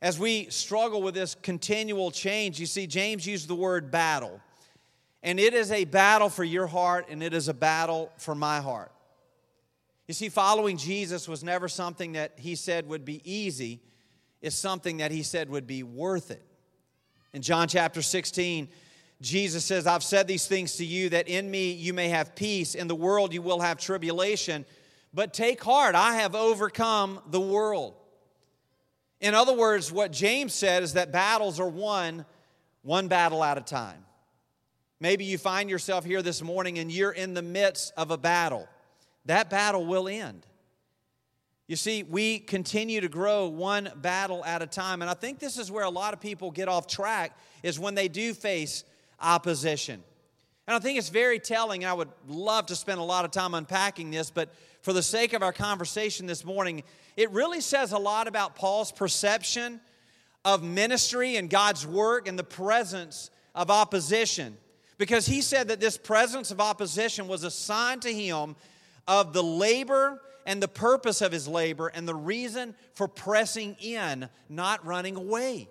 As 0.00 0.18
we 0.18 0.50
struggle 0.50 1.00
with 1.00 1.14
this 1.14 1.36
continual 1.36 2.10
change, 2.10 2.58
you 2.58 2.66
see, 2.66 2.88
James 2.88 3.24
used 3.28 3.46
the 3.46 3.54
word 3.54 3.92
battle. 3.92 4.40
And 5.22 5.38
it 5.38 5.54
is 5.54 5.70
a 5.70 5.84
battle 5.84 6.30
for 6.30 6.42
your 6.42 6.66
heart, 6.66 7.06
and 7.08 7.22
it 7.22 7.32
is 7.32 7.46
a 7.46 7.54
battle 7.54 8.10
for 8.16 8.34
my 8.34 8.60
heart. 8.60 8.90
You 10.12 10.14
see, 10.14 10.28
following 10.28 10.76
Jesus 10.76 11.26
was 11.26 11.42
never 11.42 11.68
something 11.68 12.12
that 12.12 12.32
he 12.36 12.54
said 12.54 12.86
would 12.86 13.02
be 13.02 13.22
easy, 13.24 13.80
it's 14.42 14.54
something 14.54 14.98
that 14.98 15.10
he 15.10 15.22
said 15.22 15.48
would 15.48 15.66
be 15.66 15.82
worth 15.82 16.30
it. 16.30 16.44
In 17.32 17.40
John 17.40 17.66
chapter 17.66 18.02
16, 18.02 18.68
Jesus 19.22 19.64
says, 19.64 19.86
I've 19.86 20.02
said 20.02 20.28
these 20.28 20.46
things 20.46 20.76
to 20.76 20.84
you 20.84 21.08
that 21.08 21.28
in 21.28 21.50
me 21.50 21.72
you 21.72 21.94
may 21.94 22.10
have 22.10 22.34
peace. 22.34 22.74
In 22.74 22.88
the 22.88 22.94
world 22.94 23.32
you 23.32 23.40
will 23.40 23.60
have 23.60 23.78
tribulation, 23.78 24.66
but 25.14 25.32
take 25.32 25.64
heart, 25.64 25.94
I 25.94 26.16
have 26.16 26.34
overcome 26.34 27.18
the 27.30 27.40
world. 27.40 27.94
In 29.18 29.34
other 29.34 29.54
words, 29.54 29.90
what 29.90 30.12
James 30.12 30.52
said 30.52 30.82
is 30.82 30.92
that 30.92 31.10
battles 31.10 31.58
are 31.58 31.70
won 31.70 32.26
one 32.82 33.08
battle 33.08 33.42
at 33.42 33.56
a 33.56 33.62
time. 33.62 34.04
Maybe 35.00 35.24
you 35.24 35.38
find 35.38 35.70
yourself 35.70 36.04
here 36.04 36.20
this 36.20 36.42
morning 36.42 36.78
and 36.78 36.92
you're 36.92 37.12
in 37.12 37.32
the 37.32 37.40
midst 37.40 37.94
of 37.96 38.10
a 38.10 38.18
battle. 38.18 38.68
That 39.26 39.50
battle 39.50 39.84
will 39.84 40.08
end. 40.08 40.46
You 41.68 41.76
see, 41.76 42.02
we 42.02 42.38
continue 42.38 43.00
to 43.00 43.08
grow 43.08 43.46
one 43.48 43.90
battle 43.96 44.44
at 44.44 44.62
a 44.62 44.66
time. 44.66 45.00
And 45.00 45.10
I 45.10 45.14
think 45.14 45.38
this 45.38 45.56
is 45.56 45.70
where 45.70 45.84
a 45.84 45.90
lot 45.90 46.12
of 46.12 46.20
people 46.20 46.50
get 46.50 46.68
off 46.68 46.86
track 46.86 47.38
is 47.62 47.78
when 47.78 47.94
they 47.94 48.08
do 48.08 48.34
face 48.34 48.84
opposition. 49.20 50.02
And 50.66 50.76
I 50.76 50.80
think 50.80 50.98
it's 50.98 51.08
very 51.08 51.38
telling, 51.38 51.84
and 51.84 51.90
I 51.90 51.94
would 51.94 52.10
love 52.28 52.66
to 52.66 52.76
spend 52.76 53.00
a 53.00 53.04
lot 53.04 53.24
of 53.24 53.30
time 53.30 53.54
unpacking 53.54 54.10
this, 54.10 54.30
but 54.30 54.52
for 54.82 54.92
the 54.92 55.02
sake 55.02 55.32
of 55.32 55.42
our 55.42 55.52
conversation 55.52 56.26
this 56.26 56.44
morning, 56.44 56.82
it 57.16 57.30
really 57.30 57.60
says 57.60 57.92
a 57.92 57.98
lot 57.98 58.28
about 58.28 58.54
Paul's 58.54 58.92
perception 58.92 59.80
of 60.44 60.62
ministry 60.62 61.36
and 61.36 61.48
God's 61.48 61.86
work 61.86 62.28
and 62.28 62.38
the 62.38 62.44
presence 62.44 63.30
of 63.54 63.70
opposition 63.70 64.56
because 64.98 65.26
he 65.26 65.40
said 65.40 65.68
that 65.68 65.80
this 65.80 65.96
presence 65.96 66.50
of 66.50 66.60
opposition 66.60 67.28
was 67.28 67.44
a 67.44 67.50
sign 67.50 68.00
to 68.00 68.12
him 68.12 68.56
of 69.06 69.32
the 69.32 69.42
labor 69.42 70.20
and 70.46 70.62
the 70.62 70.68
purpose 70.68 71.20
of 71.20 71.32
his 71.32 71.46
labor 71.46 71.88
and 71.88 72.06
the 72.06 72.14
reason 72.14 72.74
for 72.94 73.08
pressing 73.08 73.76
in, 73.80 74.28
not 74.48 74.84
running 74.84 75.16
away. 75.16 75.68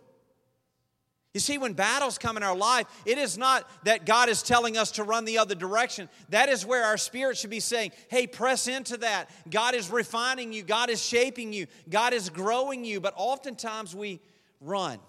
You 1.34 1.40
see, 1.40 1.58
when 1.58 1.74
battles 1.74 2.18
come 2.18 2.36
in 2.36 2.44
our 2.44 2.56
life, 2.56 2.88
it 3.06 3.18
is 3.18 3.38
not 3.38 3.66
that 3.86 4.06
God 4.06 4.28
is 4.28 4.44
telling 4.44 4.76
us 4.76 4.92
to 4.92 5.04
run 5.04 5.24
the 5.24 5.38
other 5.38 5.56
direction. 5.56 6.10
That 6.30 6.50
is 6.50 6.66
where 6.66 6.84
our 6.84 6.98
spirit 6.98 7.38
should 7.38 7.50
be 7.50 7.62
saying, 7.62 7.92
hey, 8.10 8.28
press 8.28 8.68
into 8.68 8.98
that. 8.98 9.30
God 9.50 9.74
is 9.74 9.90
refining 9.90 10.52
you, 10.52 10.64
God 10.64 10.90
is 10.90 11.02
shaping 11.02 11.54
you, 11.54 11.68
God 11.90 12.14
is 12.14 12.30
growing 12.30 12.84
you. 12.84 13.00
But 13.00 13.14
oftentimes 13.16 13.96
we 13.96 14.20
run. 14.60 15.00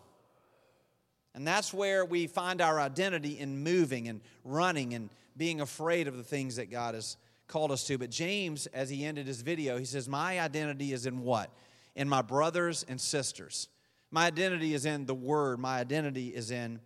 And 1.34 1.46
that's 1.46 1.74
where 1.74 2.04
we 2.04 2.26
find 2.28 2.60
our 2.60 2.78
identity 2.78 3.38
in 3.38 3.64
moving 3.64 4.06
and 4.06 4.20
running 4.44 4.94
and 4.94 5.08
being 5.36 5.60
afraid 5.60 6.06
of 6.06 6.16
the 6.16 6.22
things 6.22 6.56
that 6.56 6.70
God 6.70 6.94
has 6.94 7.16
called 7.46 7.72
us 7.72 7.84
to. 7.86 7.98
But 7.98 8.10
James, 8.10 8.66
as 8.68 8.90
he 8.90 9.04
ended 9.04 9.26
his 9.26 9.42
video, 9.42 9.78
he 9.78 9.84
says, 9.84 10.08
My 10.08 10.40
identity 10.40 10.92
is 10.92 11.06
in 11.06 11.22
what? 11.22 11.50
In 11.94 12.08
my 12.08 12.22
brothers 12.22 12.84
and 12.88 13.00
sisters. 13.00 13.68
My 14.10 14.26
identity 14.26 14.74
is 14.74 14.84
in 14.86 15.06
the 15.06 15.14
Word. 15.14 15.58
My 15.58 15.78
identity 15.78 16.28
is 16.28 16.50
in 16.50 16.80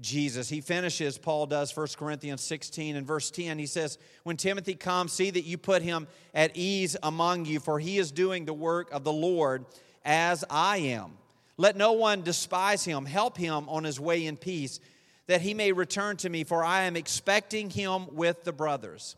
Jesus. 0.00 0.48
He 0.48 0.60
finishes, 0.60 1.18
Paul 1.18 1.46
does, 1.46 1.74
1 1.74 1.86
Corinthians 1.96 2.42
16 2.42 2.96
and 2.96 3.06
verse 3.06 3.30
10. 3.30 3.58
He 3.58 3.66
says, 3.66 3.98
When 4.24 4.36
Timothy 4.36 4.74
comes, 4.74 5.12
see 5.12 5.30
that 5.30 5.44
you 5.44 5.56
put 5.56 5.82
him 5.82 6.06
at 6.34 6.56
ease 6.56 6.96
among 7.02 7.44
you, 7.46 7.60
for 7.60 7.78
he 7.78 7.98
is 7.98 8.10
doing 8.10 8.44
the 8.44 8.52
work 8.52 8.90
of 8.92 9.04
the 9.04 9.12
Lord 9.12 9.64
as 10.04 10.44
I 10.50 10.78
am. 10.78 11.16
Let 11.56 11.76
no 11.76 11.92
one 11.92 12.22
despise 12.22 12.84
him. 12.84 13.06
Help 13.06 13.36
him 13.38 13.68
on 13.68 13.84
his 13.84 14.00
way 14.00 14.26
in 14.26 14.36
peace, 14.36 14.80
that 15.28 15.40
he 15.40 15.54
may 15.54 15.72
return 15.72 16.16
to 16.18 16.28
me, 16.28 16.44
for 16.44 16.64
I 16.64 16.82
am 16.82 16.96
expecting 16.96 17.70
him 17.70 18.14
with 18.14 18.44
the 18.44 18.52
brothers. 18.52 19.16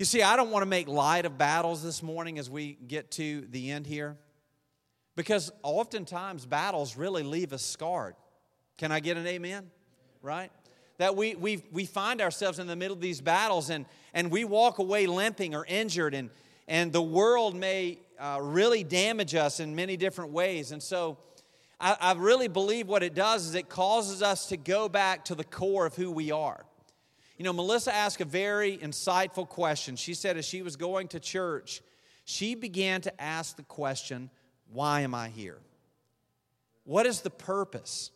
You 0.00 0.04
see, 0.04 0.22
I 0.22 0.34
don't 0.34 0.50
want 0.50 0.64
to 0.64 0.68
make 0.68 0.88
light 0.88 1.24
of 1.24 1.38
battles 1.38 1.80
this 1.80 2.02
morning 2.02 2.40
as 2.40 2.50
we 2.50 2.76
get 2.88 3.12
to 3.12 3.42
the 3.50 3.70
end 3.70 3.86
here, 3.86 4.16
because 5.14 5.52
oftentimes 5.62 6.46
battles 6.46 6.96
really 6.96 7.22
leave 7.22 7.52
us 7.52 7.62
scarred. 7.62 8.16
Can 8.76 8.90
I 8.90 8.98
get 8.98 9.16
an 9.16 9.24
amen? 9.24 9.70
Right? 10.20 10.50
That 10.98 11.14
we, 11.14 11.36
we, 11.36 11.62
we 11.70 11.84
find 11.84 12.20
ourselves 12.20 12.58
in 12.58 12.66
the 12.66 12.74
middle 12.74 12.96
of 12.96 13.00
these 13.00 13.20
battles 13.20 13.70
and, 13.70 13.86
and 14.12 14.32
we 14.32 14.44
walk 14.44 14.78
away 14.78 15.06
limping 15.06 15.54
or 15.54 15.64
injured, 15.64 16.14
and, 16.14 16.30
and 16.66 16.92
the 16.92 17.02
world 17.02 17.54
may 17.54 18.00
uh, 18.18 18.40
really 18.42 18.82
damage 18.82 19.36
us 19.36 19.60
in 19.60 19.76
many 19.76 19.96
different 19.96 20.32
ways. 20.32 20.72
And 20.72 20.82
so 20.82 21.18
I, 21.80 21.96
I 22.00 22.12
really 22.14 22.48
believe 22.48 22.88
what 22.88 23.04
it 23.04 23.14
does 23.14 23.46
is 23.46 23.54
it 23.54 23.68
causes 23.68 24.22
us 24.22 24.46
to 24.46 24.56
go 24.56 24.88
back 24.88 25.26
to 25.26 25.36
the 25.36 25.44
core 25.44 25.86
of 25.86 25.94
who 25.94 26.10
we 26.10 26.32
are. 26.32 26.64
You 27.36 27.44
know, 27.44 27.52
Melissa 27.52 27.94
asked 27.94 28.20
a 28.20 28.24
very 28.24 28.76
insightful 28.78 29.48
question. 29.48 29.96
She 29.96 30.14
said, 30.14 30.36
as 30.36 30.44
she 30.44 30.62
was 30.62 30.76
going 30.76 31.08
to 31.08 31.20
church, 31.20 31.82
she 32.24 32.54
began 32.54 33.00
to 33.02 33.20
ask 33.20 33.56
the 33.56 33.64
question, 33.64 34.30
Why 34.72 35.00
am 35.00 35.14
I 35.14 35.28
here? 35.28 35.58
What 36.84 37.06
is 37.06 37.22
the 37.22 37.30
purpose? 37.30 38.10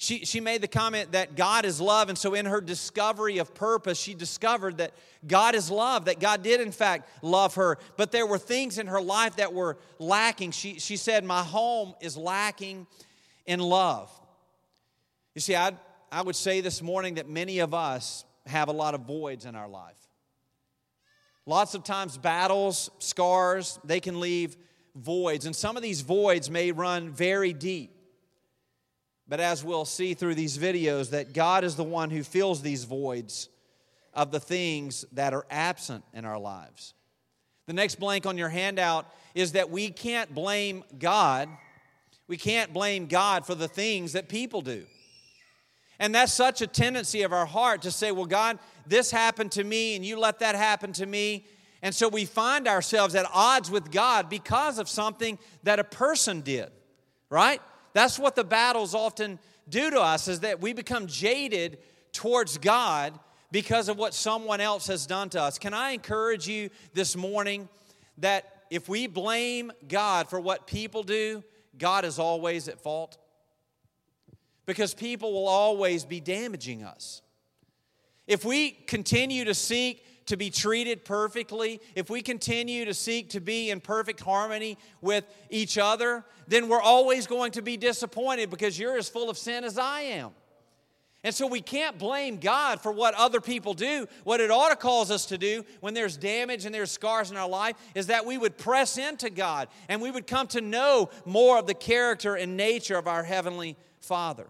She, 0.00 0.24
she 0.24 0.40
made 0.40 0.60
the 0.60 0.68
comment 0.68 1.12
that 1.12 1.34
God 1.34 1.64
is 1.64 1.80
love, 1.80 2.08
and 2.08 2.16
so 2.16 2.34
in 2.34 2.46
her 2.46 2.60
discovery 2.60 3.38
of 3.38 3.52
purpose, 3.52 3.98
she 3.98 4.14
discovered 4.14 4.78
that 4.78 4.92
God 5.26 5.56
is 5.56 5.72
love, 5.72 6.04
that 6.04 6.20
God 6.20 6.44
did, 6.44 6.60
in 6.60 6.70
fact, 6.70 7.08
love 7.20 7.56
her. 7.56 7.78
But 7.96 8.12
there 8.12 8.24
were 8.24 8.38
things 8.38 8.78
in 8.78 8.86
her 8.86 9.00
life 9.00 9.36
that 9.36 9.52
were 9.52 9.76
lacking. 9.98 10.52
She, 10.52 10.78
she 10.78 10.96
said, 10.96 11.24
My 11.24 11.42
home 11.42 11.94
is 12.00 12.16
lacking 12.16 12.86
in 13.44 13.58
love. 13.58 14.08
You 15.34 15.40
see, 15.40 15.56
i 15.56 15.72
I 16.10 16.22
would 16.22 16.36
say 16.36 16.60
this 16.60 16.82
morning 16.82 17.14
that 17.14 17.28
many 17.28 17.58
of 17.58 17.74
us 17.74 18.24
have 18.46 18.68
a 18.68 18.72
lot 18.72 18.94
of 18.94 19.02
voids 19.02 19.44
in 19.44 19.54
our 19.54 19.68
life. 19.68 19.98
Lots 21.44 21.74
of 21.74 21.84
times, 21.84 22.16
battles, 22.16 22.90
scars, 22.98 23.78
they 23.84 24.00
can 24.00 24.20
leave 24.20 24.56
voids. 24.94 25.46
And 25.46 25.54
some 25.54 25.76
of 25.76 25.82
these 25.82 26.00
voids 26.00 26.50
may 26.50 26.72
run 26.72 27.10
very 27.10 27.52
deep. 27.52 27.94
But 29.28 29.40
as 29.40 29.62
we'll 29.62 29.84
see 29.84 30.14
through 30.14 30.34
these 30.34 30.56
videos, 30.56 31.10
that 31.10 31.34
God 31.34 31.64
is 31.64 31.76
the 31.76 31.84
one 31.84 32.10
who 32.10 32.22
fills 32.22 32.62
these 32.62 32.84
voids 32.84 33.48
of 34.14 34.30
the 34.30 34.40
things 34.40 35.04
that 35.12 35.34
are 35.34 35.46
absent 35.50 36.04
in 36.14 36.24
our 36.24 36.38
lives. 36.38 36.94
The 37.66 37.74
next 37.74 37.96
blank 37.96 38.24
on 38.24 38.38
your 38.38 38.48
handout 38.48 39.06
is 39.34 39.52
that 39.52 39.70
we 39.70 39.90
can't 39.90 40.34
blame 40.34 40.84
God. 40.98 41.50
We 42.26 42.38
can't 42.38 42.72
blame 42.72 43.06
God 43.06 43.44
for 43.44 43.54
the 43.54 43.68
things 43.68 44.14
that 44.14 44.28
people 44.28 44.62
do. 44.62 44.86
And 45.98 46.14
that's 46.14 46.32
such 46.32 46.60
a 46.62 46.66
tendency 46.66 47.22
of 47.22 47.32
our 47.32 47.46
heart 47.46 47.82
to 47.82 47.90
say, 47.90 48.12
well, 48.12 48.26
God, 48.26 48.58
this 48.86 49.10
happened 49.10 49.52
to 49.52 49.64
me 49.64 49.96
and 49.96 50.04
you 50.04 50.18
let 50.18 50.38
that 50.40 50.54
happen 50.54 50.92
to 50.94 51.06
me. 51.06 51.44
And 51.82 51.94
so 51.94 52.08
we 52.08 52.24
find 52.24 52.66
ourselves 52.68 53.14
at 53.14 53.26
odds 53.32 53.70
with 53.70 53.90
God 53.90 54.28
because 54.28 54.78
of 54.78 54.88
something 54.88 55.38
that 55.62 55.78
a 55.78 55.84
person 55.84 56.40
did, 56.40 56.70
right? 57.30 57.60
That's 57.92 58.18
what 58.18 58.36
the 58.36 58.44
battles 58.44 58.94
often 58.94 59.38
do 59.68 59.90
to 59.90 60.00
us 60.00 60.28
is 60.28 60.40
that 60.40 60.60
we 60.60 60.72
become 60.72 61.06
jaded 61.06 61.78
towards 62.12 62.58
God 62.58 63.18
because 63.50 63.88
of 63.88 63.96
what 63.96 64.14
someone 64.14 64.60
else 64.60 64.86
has 64.88 65.06
done 65.06 65.28
to 65.30 65.40
us. 65.40 65.58
Can 65.58 65.74
I 65.74 65.92
encourage 65.92 66.46
you 66.48 66.70
this 66.94 67.16
morning 67.16 67.68
that 68.18 68.64
if 68.70 68.88
we 68.88 69.06
blame 69.06 69.72
God 69.88 70.28
for 70.28 70.40
what 70.40 70.66
people 70.66 71.02
do, 71.02 71.42
God 71.78 72.04
is 72.04 72.18
always 72.18 72.68
at 72.68 72.80
fault? 72.80 73.18
Because 74.68 74.92
people 74.92 75.32
will 75.32 75.48
always 75.48 76.04
be 76.04 76.20
damaging 76.20 76.84
us. 76.84 77.22
If 78.26 78.44
we 78.44 78.72
continue 78.72 79.46
to 79.46 79.54
seek 79.54 80.26
to 80.26 80.36
be 80.36 80.50
treated 80.50 81.06
perfectly, 81.06 81.80
if 81.94 82.10
we 82.10 82.20
continue 82.20 82.84
to 82.84 82.92
seek 82.92 83.30
to 83.30 83.40
be 83.40 83.70
in 83.70 83.80
perfect 83.80 84.20
harmony 84.20 84.76
with 85.00 85.24
each 85.48 85.78
other, 85.78 86.22
then 86.48 86.68
we're 86.68 86.82
always 86.82 87.26
going 87.26 87.52
to 87.52 87.62
be 87.62 87.78
disappointed 87.78 88.50
because 88.50 88.78
you're 88.78 88.98
as 88.98 89.08
full 89.08 89.30
of 89.30 89.38
sin 89.38 89.64
as 89.64 89.78
I 89.78 90.02
am. 90.02 90.32
And 91.24 91.34
so 91.34 91.46
we 91.46 91.62
can't 91.62 91.96
blame 91.96 92.36
God 92.36 92.82
for 92.82 92.92
what 92.92 93.14
other 93.14 93.40
people 93.40 93.72
do. 93.72 94.06
What 94.24 94.42
it 94.42 94.50
ought 94.50 94.68
to 94.68 94.76
cause 94.76 95.10
us 95.10 95.24
to 95.26 95.38
do 95.38 95.64
when 95.80 95.94
there's 95.94 96.18
damage 96.18 96.66
and 96.66 96.74
there's 96.74 96.90
scars 96.90 97.30
in 97.30 97.38
our 97.38 97.48
life 97.48 97.76
is 97.94 98.08
that 98.08 98.26
we 98.26 98.36
would 98.36 98.58
press 98.58 98.98
into 98.98 99.30
God 99.30 99.68
and 99.88 100.02
we 100.02 100.10
would 100.10 100.26
come 100.26 100.46
to 100.48 100.60
know 100.60 101.08
more 101.24 101.58
of 101.58 101.66
the 101.66 101.72
character 101.72 102.34
and 102.34 102.54
nature 102.54 102.98
of 102.98 103.06
our 103.08 103.24
Heavenly 103.24 103.78
Father. 104.00 104.46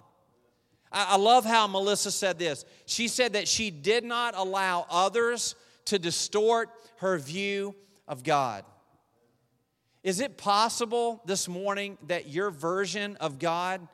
I 0.91 1.17
love 1.17 1.45
how 1.45 1.67
Melissa 1.67 2.11
said 2.11 2.39
this. 2.39 2.65
She 2.87 3.09
said 3.09 3.35
that 3.35 3.47
she 3.47 3.71
did 3.71 4.05
not 4.05 4.35
allow 4.37 4.87
others 4.91 5.55
to 5.87 5.99
distort 5.99 6.71
her 6.97 7.19
view 7.19 7.75
of 8.07 8.23
God. 8.23 8.65
Is 10.03 10.21
it 10.21 10.39
possible 10.39 11.23
this 11.27 11.49
morning 11.49 11.99
that 12.07 12.29
your 12.29 12.51
version 12.51 13.17
of 13.17 13.39
God 13.39 13.87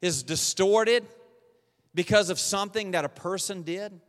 is 0.00 0.22
distorted? 0.22 1.04
because 1.94 2.28
of 2.28 2.38
something 2.38 2.90
that 2.90 3.04
a 3.04 3.08
person 3.08 3.62
did? 3.62 4.00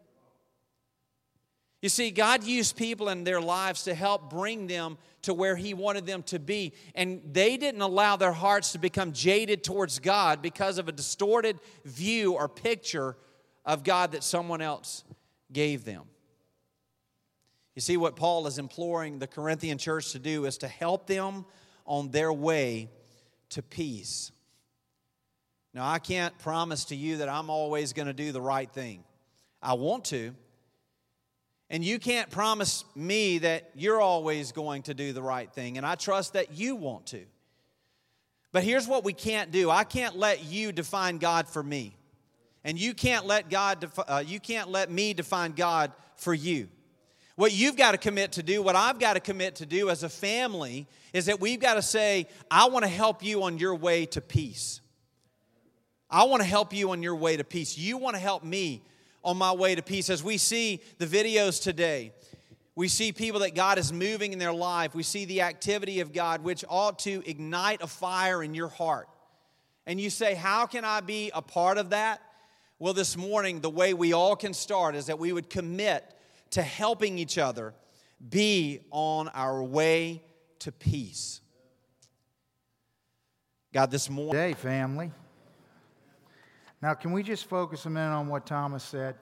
You 1.85 1.89
see, 1.89 2.09
God 2.09 2.43
used 2.43 2.75
people 2.75 3.09
in 3.09 3.23
their 3.23 3.39
lives 3.39 3.83
to 3.83 3.93
help 3.93 4.31
bring 4.31 4.65
them 4.65 4.97
to 5.21 5.35
where 5.35 5.55
He 5.55 5.75
wanted 5.75 6.07
them 6.07 6.23
to 6.23 6.39
be. 6.39 6.73
And 6.95 7.21
they 7.31 7.57
didn't 7.57 7.81
allow 7.81 8.15
their 8.15 8.31
hearts 8.31 8.71
to 8.71 8.79
become 8.79 9.11
jaded 9.11 9.63
towards 9.63 9.99
God 9.99 10.41
because 10.41 10.79
of 10.79 10.87
a 10.87 10.91
distorted 10.91 11.59
view 11.83 12.33
or 12.33 12.49
picture 12.49 13.15
of 13.67 13.83
God 13.83 14.13
that 14.13 14.23
someone 14.23 14.61
else 14.61 15.03
gave 15.53 15.85
them. 15.85 16.05
You 17.75 17.81
see, 17.83 17.97
what 17.97 18.15
Paul 18.15 18.47
is 18.47 18.57
imploring 18.57 19.19
the 19.19 19.27
Corinthian 19.27 19.77
church 19.77 20.11
to 20.13 20.17
do 20.17 20.45
is 20.45 20.57
to 20.57 20.67
help 20.67 21.05
them 21.05 21.45
on 21.85 22.09
their 22.09 22.33
way 22.33 22.89
to 23.49 23.61
peace. 23.61 24.31
Now, 25.71 25.87
I 25.87 25.99
can't 25.99 26.35
promise 26.39 26.85
to 26.85 26.95
you 26.95 27.17
that 27.17 27.29
I'm 27.29 27.51
always 27.51 27.93
going 27.93 28.07
to 28.07 28.13
do 28.13 28.31
the 28.31 28.41
right 28.41 28.71
thing. 28.71 29.03
I 29.61 29.75
want 29.75 30.05
to. 30.05 30.33
And 31.69 31.84
you 31.84 31.98
can't 31.98 32.29
promise 32.29 32.86
me 32.95 33.39
that 33.39 33.72
you're 33.75 34.01
always 34.01 34.51
going 34.51 34.84
to 34.84 34.93
do 34.93 35.13
the 35.13 35.24
right 35.24 35.51
thing. 35.51 35.77
And 35.77 35.86
I 35.86 35.95
trust 35.95 36.34
that 36.34 36.53
you 36.53 36.75
want 36.75 37.07
to. 37.07 37.22
But 38.51 38.63
here's 38.63 38.88
what 38.88 39.03
we 39.03 39.13
can't 39.13 39.51
do 39.51 39.69
I 39.69 39.84
can't 39.84 40.15
let 40.15 40.45
you 40.45 40.72
define 40.72 41.17
God 41.17 41.48
for 41.48 41.63
me. 41.63 41.98
And 42.63 42.79
you 42.79 42.93
can't 42.93 43.25
let 43.25 43.50
God 43.50 43.81
defi- 43.81 44.01
uh, 44.07 44.24
you 44.25 44.39
can't 44.39 44.69
let 44.69 44.89
me 44.89 45.13
define 45.13 45.51
God 45.51 45.91
for 46.15 46.34
you. 46.34 46.69
What 47.36 47.51
you've 47.51 47.75
got 47.75 47.91
to 47.91 47.98
commit 47.98 48.34
to 48.34 48.43
do, 48.43 48.62
what 48.62 48.75
I've 48.75 48.98
got 48.98 49.13
to 49.13 49.19
commit 49.19 49.55
to 49.55 49.65
do 49.65 49.89
as 49.89 50.03
a 50.03 50.10
family, 50.10 50.88
is 51.13 51.25
that 51.25 51.41
we've 51.41 51.60
got 51.60 51.74
to 51.74 51.81
say, 51.81 52.27
I 52.50 52.69
want 52.69 52.84
to 52.84 52.89
help 52.89 53.24
you 53.24 53.43
on 53.43 53.57
your 53.57 53.75
way 53.75 54.05
to 54.07 54.22
peace. 54.22 54.79
I 56.10 56.24
want 56.24 56.41
to 56.41 56.48
help 56.48 56.74
you 56.74 56.91
on 56.91 57.03
your 57.03 57.15
way 57.15 57.36
to 57.36 57.43
peace. 57.43 57.77
You 57.77 57.98
want 57.98 58.15
to 58.15 58.22
help 58.22 58.43
me 58.43 58.84
on 59.25 59.38
my 59.38 59.51
way 59.51 59.75
to 59.75 59.82
peace. 59.82 60.10
As 60.10 60.24
we 60.24 60.38
see 60.38 60.82
the 61.00 61.08
videos 61.08 61.62
today, 61.62 62.13
we 62.75 62.88
see 62.88 63.12
people 63.12 63.39
that 63.41 63.55
God 63.55 63.77
is 63.77 63.91
moving 63.91 64.32
in 64.32 64.39
their 64.39 64.53
life. 64.53 64.94
We 64.94 65.03
see 65.03 65.25
the 65.25 65.41
activity 65.41 66.00
of 66.00 66.13
God, 66.13 66.44
which 66.44 66.63
ought 66.70 67.00
to 67.00 67.24
ignite 67.25 67.82
a 67.82 67.88
fire 67.88 68.44
in 68.44 68.53
your 68.53 68.67
heart. 68.67 69.10
And 69.88 70.00
you 70.00 70.10
say, 70.10 70.36
How 70.36 70.65
can 70.65 70.86
I 70.86 71.01
be 71.01 71.32
a 71.34 71.41
part 71.41 71.77
of 71.77 71.89
that? 71.89 72.22
Well, 72.77 72.94
this 72.94 73.17
morning, 73.17 73.62
the 73.62 73.70
way 73.70 73.94
we 73.94 74.13
all 74.13 74.36
can 74.36 74.53
start 74.53 74.96
is 74.96 75.08
that 75.08 75.17
we 75.17 75.32
would 75.32 75.50
commit 75.50 76.03
to 76.51 76.62
helping 76.62 77.17
each 77.17 77.38
other 77.38 77.74
be 78.29 78.82
on 78.91 79.29
our 79.29 79.63
way 79.63 80.22
to 80.60 80.72
peace. 80.72 81.41
God, 83.74 83.91
this 83.91 84.10
morning. 84.10 84.41
Hey, 84.41 84.53
family. 84.53 85.12
Now, 86.85 86.93
can 86.93 87.13
we 87.13 87.23
just 87.23 87.45
focus 87.45 87.87
a 87.87 87.89
minute 87.89 88.13
on 88.13 88.27
what 88.27 88.45
Thomas 88.45 88.83
said? 88.83 89.15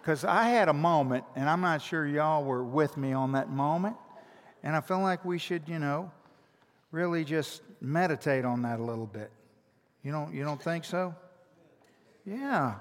Because 0.00 0.24
I 0.24 0.44
had 0.44 0.70
a 0.70 0.72
moment, 0.72 1.26
and 1.36 1.50
I'm 1.50 1.60
not 1.60 1.82
sure 1.82 2.06
y'all 2.06 2.44
were 2.44 2.64
with 2.64 2.96
me 2.96 3.12
on 3.12 3.32
that 3.32 3.50
moment, 3.50 3.94
and 4.62 4.74
I 4.74 4.80
feel 4.80 5.00
like 5.00 5.22
we 5.26 5.36
should, 5.36 5.68
you 5.68 5.78
know, 5.78 6.10
really 6.92 7.24
just 7.24 7.60
meditate 7.82 8.46
on 8.46 8.62
that 8.62 8.80
a 8.80 8.82
little 8.82 9.04
bit. 9.04 9.30
You 10.02 10.10
don't, 10.10 10.32
you 10.32 10.44
don't 10.44 10.62
think 10.62 10.86
so? 10.86 11.14
Yeah. 12.24 12.76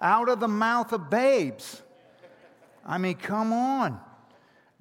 Out 0.00 0.28
of 0.28 0.40
the 0.40 0.48
mouth 0.48 0.92
of 0.92 1.08
babes. 1.08 1.80
I 2.84 2.98
mean, 2.98 3.14
come 3.14 3.52
on. 3.52 4.00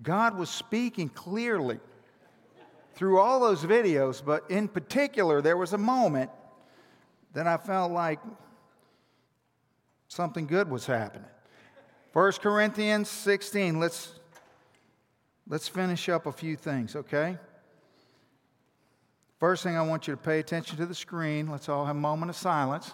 God 0.01 0.35
was 0.35 0.49
speaking 0.49 1.09
clearly 1.09 1.79
through 2.95 3.19
all 3.19 3.39
those 3.39 3.63
videos, 3.63 4.25
but 4.25 4.49
in 4.49 4.67
particular, 4.67 5.43
there 5.43 5.57
was 5.57 5.73
a 5.73 5.77
moment 5.77 6.31
then 7.33 7.47
I 7.47 7.57
felt 7.57 7.91
like 7.91 8.19
something 10.07 10.45
good 10.45 10.69
was 10.69 10.85
happening. 10.85 11.27
1 12.13 12.31
Corinthians 12.33 13.09
16, 13.09 13.79
let's, 13.79 14.13
let's 15.47 15.67
finish 15.67 16.09
up 16.09 16.27
a 16.27 16.31
few 16.31 16.55
things, 16.55 16.95
okay? 16.95 17.37
First 19.39 19.63
thing, 19.63 19.75
I 19.75 19.81
want 19.81 20.07
you 20.07 20.13
to 20.13 20.21
pay 20.21 20.39
attention 20.39 20.77
to 20.77 20.85
the 20.85 20.93
screen. 20.95 21.49
Let's 21.49 21.67
all 21.67 21.85
have 21.85 21.95
a 21.95 21.99
moment 21.99 22.29
of 22.29 22.35
silence. 22.35 22.91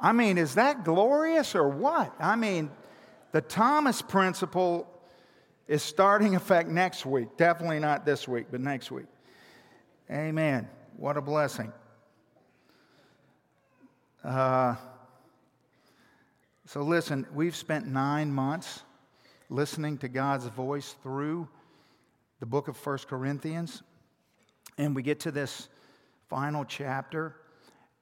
I 0.00 0.12
mean, 0.12 0.36
is 0.36 0.56
that 0.56 0.84
glorious 0.84 1.54
or 1.54 1.68
what? 1.68 2.12
I 2.20 2.36
mean, 2.36 2.70
the 3.32 3.40
Thomas 3.40 4.02
principle 4.02 4.86
is 5.68 5.82
starting 5.82 6.36
effect 6.36 6.68
next 6.68 7.04
week. 7.04 7.36
Definitely 7.36 7.80
not 7.80 8.04
this 8.04 8.28
week, 8.28 8.46
but 8.50 8.60
next 8.60 8.90
week. 8.90 9.06
Amen. 10.10 10.68
What 10.96 11.16
a 11.16 11.20
blessing. 11.20 11.72
Uh, 14.22 14.76
so, 16.66 16.82
listen, 16.82 17.26
we've 17.32 17.54
spent 17.54 17.86
nine 17.86 18.32
months 18.32 18.82
listening 19.48 19.98
to 19.98 20.08
God's 20.08 20.46
voice 20.46 20.96
through 21.02 21.48
the 22.40 22.46
book 22.46 22.68
of 22.68 22.76
First 22.76 23.08
Corinthians. 23.08 23.82
And 24.78 24.94
we 24.94 25.02
get 25.02 25.20
to 25.20 25.30
this 25.30 25.68
final 26.28 26.64
chapter. 26.64 27.36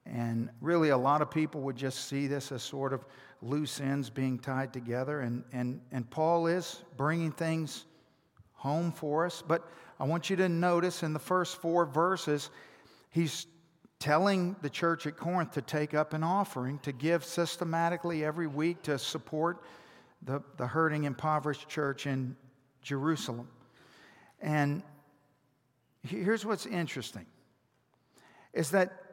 And 0.07 0.51
really, 0.61 0.91
a 0.91 0.99
lot 0.99 1.23
of 1.23 1.31
people 1.31 1.61
would 1.63 1.77
just 1.77 2.09
see 2.09 2.27
this 2.27 2.53
as 2.53 2.63
sort 2.63 2.93
of 2.93 3.05
loose 3.45 3.81
ends 3.81 4.11
being 4.11 4.39
tied 4.39 4.73
together. 4.73 5.21
And, 5.21 5.45
and, 5.53 5.81
and 5.93 6.09
Paul 6.09 6.47
is 6.47 6.83
bringing 6.97 7.33
things 7.33 7.85
home 8.53 8.91
for 8.93 9.27
us. 9.27 9.43
But 9.47 9.69
I 10.01 10.05
want 10.05 10.31
you 10.31 10.37
to 10.37 10.49
notice 10.49 11.03
in 11.03 11.13
the 11.13 11.19
first 11.19 11.61
four 11.61 11.85
verses, 11.85 12.51
he's 13.11 13.47
telling 13.99 14.57
the 14.63 14.71
church 14.71 15.07
at 15.07 15.17
Corinth 15.17 15.53
to 15.53 15.63
take 15.63 15.95
up 15.95 16.13
an 16.15 16.23
offering, 16.23 16.79
to 16.81 16.93
give 16.93 17.25
systematically 17.25 18.25
every 18.25 18.47
week 18.47 18.83
to 18.83 18.99
support 18.99 19.63
the, 20.23 20.43
the 20.57 20.67
hurting, 20.67 21.05
impoverished 21.05 21.69
church 21.69 22.07
in 22.07 22.37
Jerusalem. 22.83 23.49
And 24.41 24.83
here's 26.03 26.45
what's 26.45 26.67
interesting 26.67 27.27
is 28.53 28.71
that 28.71 29.04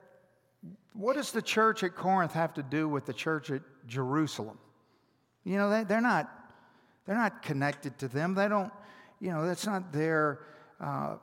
what 0.93 1.15
does 1.15 1.31
the 1.31 1.41
church 1.41 1.83
at 1.83 1.95
Corinth 1.95 2.33
have 2.33 2.53
to 2.55 2.63
do 2.63 2.87
with 2.87 3.05
the 3.05 3.13
church 3.13 3.49
at 3.51 3.61
Jerusalem? 3.87 4.57
You 5.43 5.57
know, 5.57 5.69
they, 5.69 5.83
they're, 5.83 6.01
not, 6.01 6.29
they're 7.05 7.15
not 7.15 7.41
connected 7.41 7.97
to 7.99 8.07
them. 8.07 8.35
They 8.35 8.47
don't, 8.47 8.71
you 9.19 9.31
know, 9.31 9.45
that's 9.45 9.65
not 9.65 9.91
their 9.91 10.39
uh, 10.79 11.15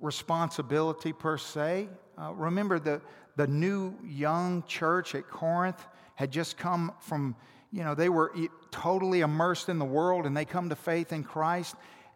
responsibility 0.00 1.12
per 1.12 1.38
se. 1.38 1.88
Uh, 2.18 2.32
remember, 2.34 2.78
the, 2.78 3.00
the 3.36 3.46
new 3.46 3.94
young 4.04 4.62
church 4.66 5.14
at 5.14 5.28
Corinth 5.28 5.84
had 6.14 6.30
just 6.30 6.56
come 6.56 6.92
from, 7.00 7.34
you 7.72 7.84
know, 7.84 7.94
they 7.94 8.08
were 8.08 8.32
totally 8.70 9.20
immersed 9.20 9.68
in 9.68 9.78
the 9.78 9.84
world 9.84 10.26
and 10.26 10.36
they 10.36 10.44
come 10.44 10.68
to 10.68 10.76
faith 10.76 11.12
in 11.12 11.24
Christ. 11.24 11.74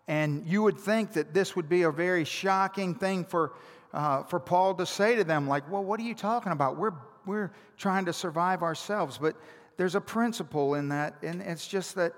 And 0.08 0.46
you 0.46 0.62
would 0.62 0.78
think 0.78 1.12
that 1.12 1.34
this 1.34 1.54
would 1.54 1.68
be 1.68 1.82
a 1.82 1.90
very 1.90 2.24
shocking 2.24 2.94
thing 2.94 3.24
for 3.24 3.52
uh, 3.92 4.22
for 4.24 4.40
Paul 4.40 4.74
to 4.74 4.86
say 4.86 5.16
to 5.16 5.24
them, 5.24 5.48
like, 5.48 5.70
well, 5.70 5.82
what 5.82 5.98
are 6.00 6.04
you 6.04 6.14
talking 6.14 6.52
about? 6.52 6.76
We're, 6.76 6.94
we're 7.26 7.52
trying 7.76 8.04
to 8.06 8.12
survive 8.12 8.62
ourselves. 8.62 9.18
But 9.18 9.36
there's 9.76 9.94
a 9.94 10.00
principle 10.00 10.74
in 10.74 10.88
that, 10.90 11.16
and 11.22 11.40
it's 11.40 11.66
just 11.66 11.94
that 11.96 12.12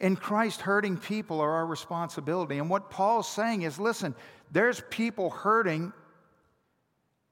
in 0.00 0.16
Christ, 0.16 0.60
hurting 0.60 0.96
people 0.96 1.40
are 1.40 1.50
our 1.50 1.66
responsibility. 1.66 2.58
And 2.58 2.70
what 2.70 2.90
Paul's 2.90 3.28
saying 3.28 3.62
is 3.62 3.78
listen, 3.78 4.14
there's 4.52 4.82
people 4.90 5.30
hurting 5.30 5.92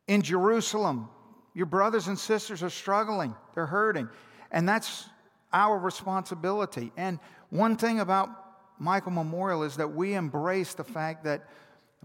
in 0.09 0.23
Jerusalem. 0.23 1.09
Your 1.55 1.67
brothers 1.67 2.09
and 2.09 2.19
sisters 2.19 2.63
are 2.63 2.71
struggling, 2.71 3.35
they're 3.55 3.67
hurting. 3.67 4.09
And 4.51 4.69
that's 4.69 5.09
our 5.53 5.79
responsibility. 5.79 6.93
And 6.97 7.19
one 7.51 7.77
thing 7.77 8.01
about 8.01 8.29
Michael 8.79 9.13
Memorial 9.13 9.63
is 9.63 9.77
that 9.77 9.89
we 9.89 10.15
embrace 10.15 10.75
the 10.75 10.85
fact 10.85 11.25
that 11.25 11.49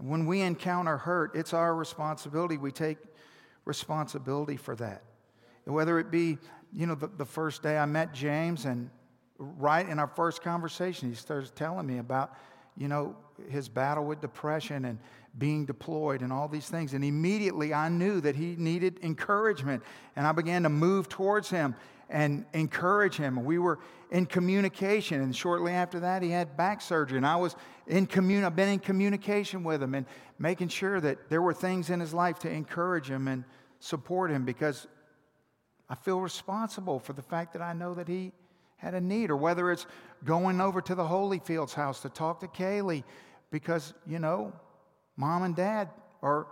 When 0.02 0.26
we 0.26 0.40
encounter 0.40 0.96
hurt, 0.96 1.36
it's 1.36 1.52
our 1.52 1.76
responsibility. 1.76 2.56
We 2.56 2.72
take 2.72 2.98
responsibility 3.64 4.56
for 4.56 4.74
that. 4.76 5.04
Whether 5.64 6.00
it 6.00 6.10
be, 6.10 6.38
you 6.72 6.86
know, 6.86 6.96
the, 6.96 7.06
the 7.06 7.24
first 7.24 7.62
day 7.62 7.78
I 7.78 7.86
met 7.86 8.12
James, 8.12 8.64
and 8.64 8.90
right 9.38 9.88
in 9.88 10.00
our 10.00 10.08
first 10.08 10.42
conversation, 10.42 11.08
he 11.08 11.14
starts 11.14 11.52
telling 11.54 11.86
me 11.86 11.98
about, 11.98 12.34
you 12.76 12.88
know, 12.88 13.14
his 13.48 13.68
battle 13.68 14.04
with 14.04 14.20
depression 14.20 14.86
and 14.86 14.98
being 15.38 15.64
deployed 15.64 16.20
and 16.20 16.32
all 16.32 16.48
these 16.48 16.68
things. 16.68 16.94
And 16.94 17.04
immediately 17.04 17.72
I 17.72 17.88
knew 17.88 18.20
that 18.22 18.34
he 18.34 18.56
needed 18.58 18.98
encouragement. 19.02 19.84
And 20.16 20.26
I 20.26 20.32
began 20.32 20.64
to 20.64 20.68
move 20.68 21.08
towards 21.08 21.48
him 21.48 21.76
and 22.12 22.44
encourage 22.52 23.16
him. 23.16 23.42
We 23.42 23.58
were 23.58 23.80
in 24.10 24.26
communication. 24.26 25.22
And 25.22 25.34
shortly 25.34 25.72
after 25.72 26.00
that, 26.00 26.22
he 26.22 26.28
had 26.28 26.56
back 26.56 26.82
surgery. 26.82 27.16
And 27.16 27.26
I 27.26 27.36
was 27.36 27.56
in 27.86 28.06
commun- 28.06 28.44
I've 28.44 28.54
been 28.54 28.68
in 28.68 28.78
communication 28.78 29.64
with 29.64 29.82
him 29.82 29.94
and 29.94 30.06
making 30.38 30.68
sure 30.68 31.00
that 31.00 31.30
there 31.30 31.40
were 31.40 31.54
things 31.54 31.88
in 31.88 31.98
his 31.98 32.12
life 32.12 32.38
to 32.40 32.50
encourage 32.50 33.10
him 33.10 33.26
and 33.26 33.44
support 33.80 34.30
him 34.30 34.44
because 34.44 34.86
I 35.88 35.94
feel 35.94 36.20
responsible 36.20 37.00
for 37.00 37.14
the 37.14 37.22
fact 37.22 37.54
that 37.54 37.62
I 37.62 37.72
know 37.72 37.94
that 37.94 38.08
he 38.08 38.32
had 38.76 38.94
a 38.94 39.00
need, 39.00 39.30
or 39.30 39.36
whether 39.36 39.70
it's 39.70 39.86
going 40.24 40.60
over 40.60 40.80
to 40.82 40.94
the 40.94 41.04
Holyfield's 41.04 41.72
house 41.72 42.00
to 42.02 42.08
talk 42.08 42.40
to 42.40 42.48
Kaylee 42.48 43.04
because, 43.50 43.94
you 44.06 44.18
know, 44.18 44.52
mom 45.16 45.44
and 45.44 45.54
dad 45.54 45.88
are 46.20 46.48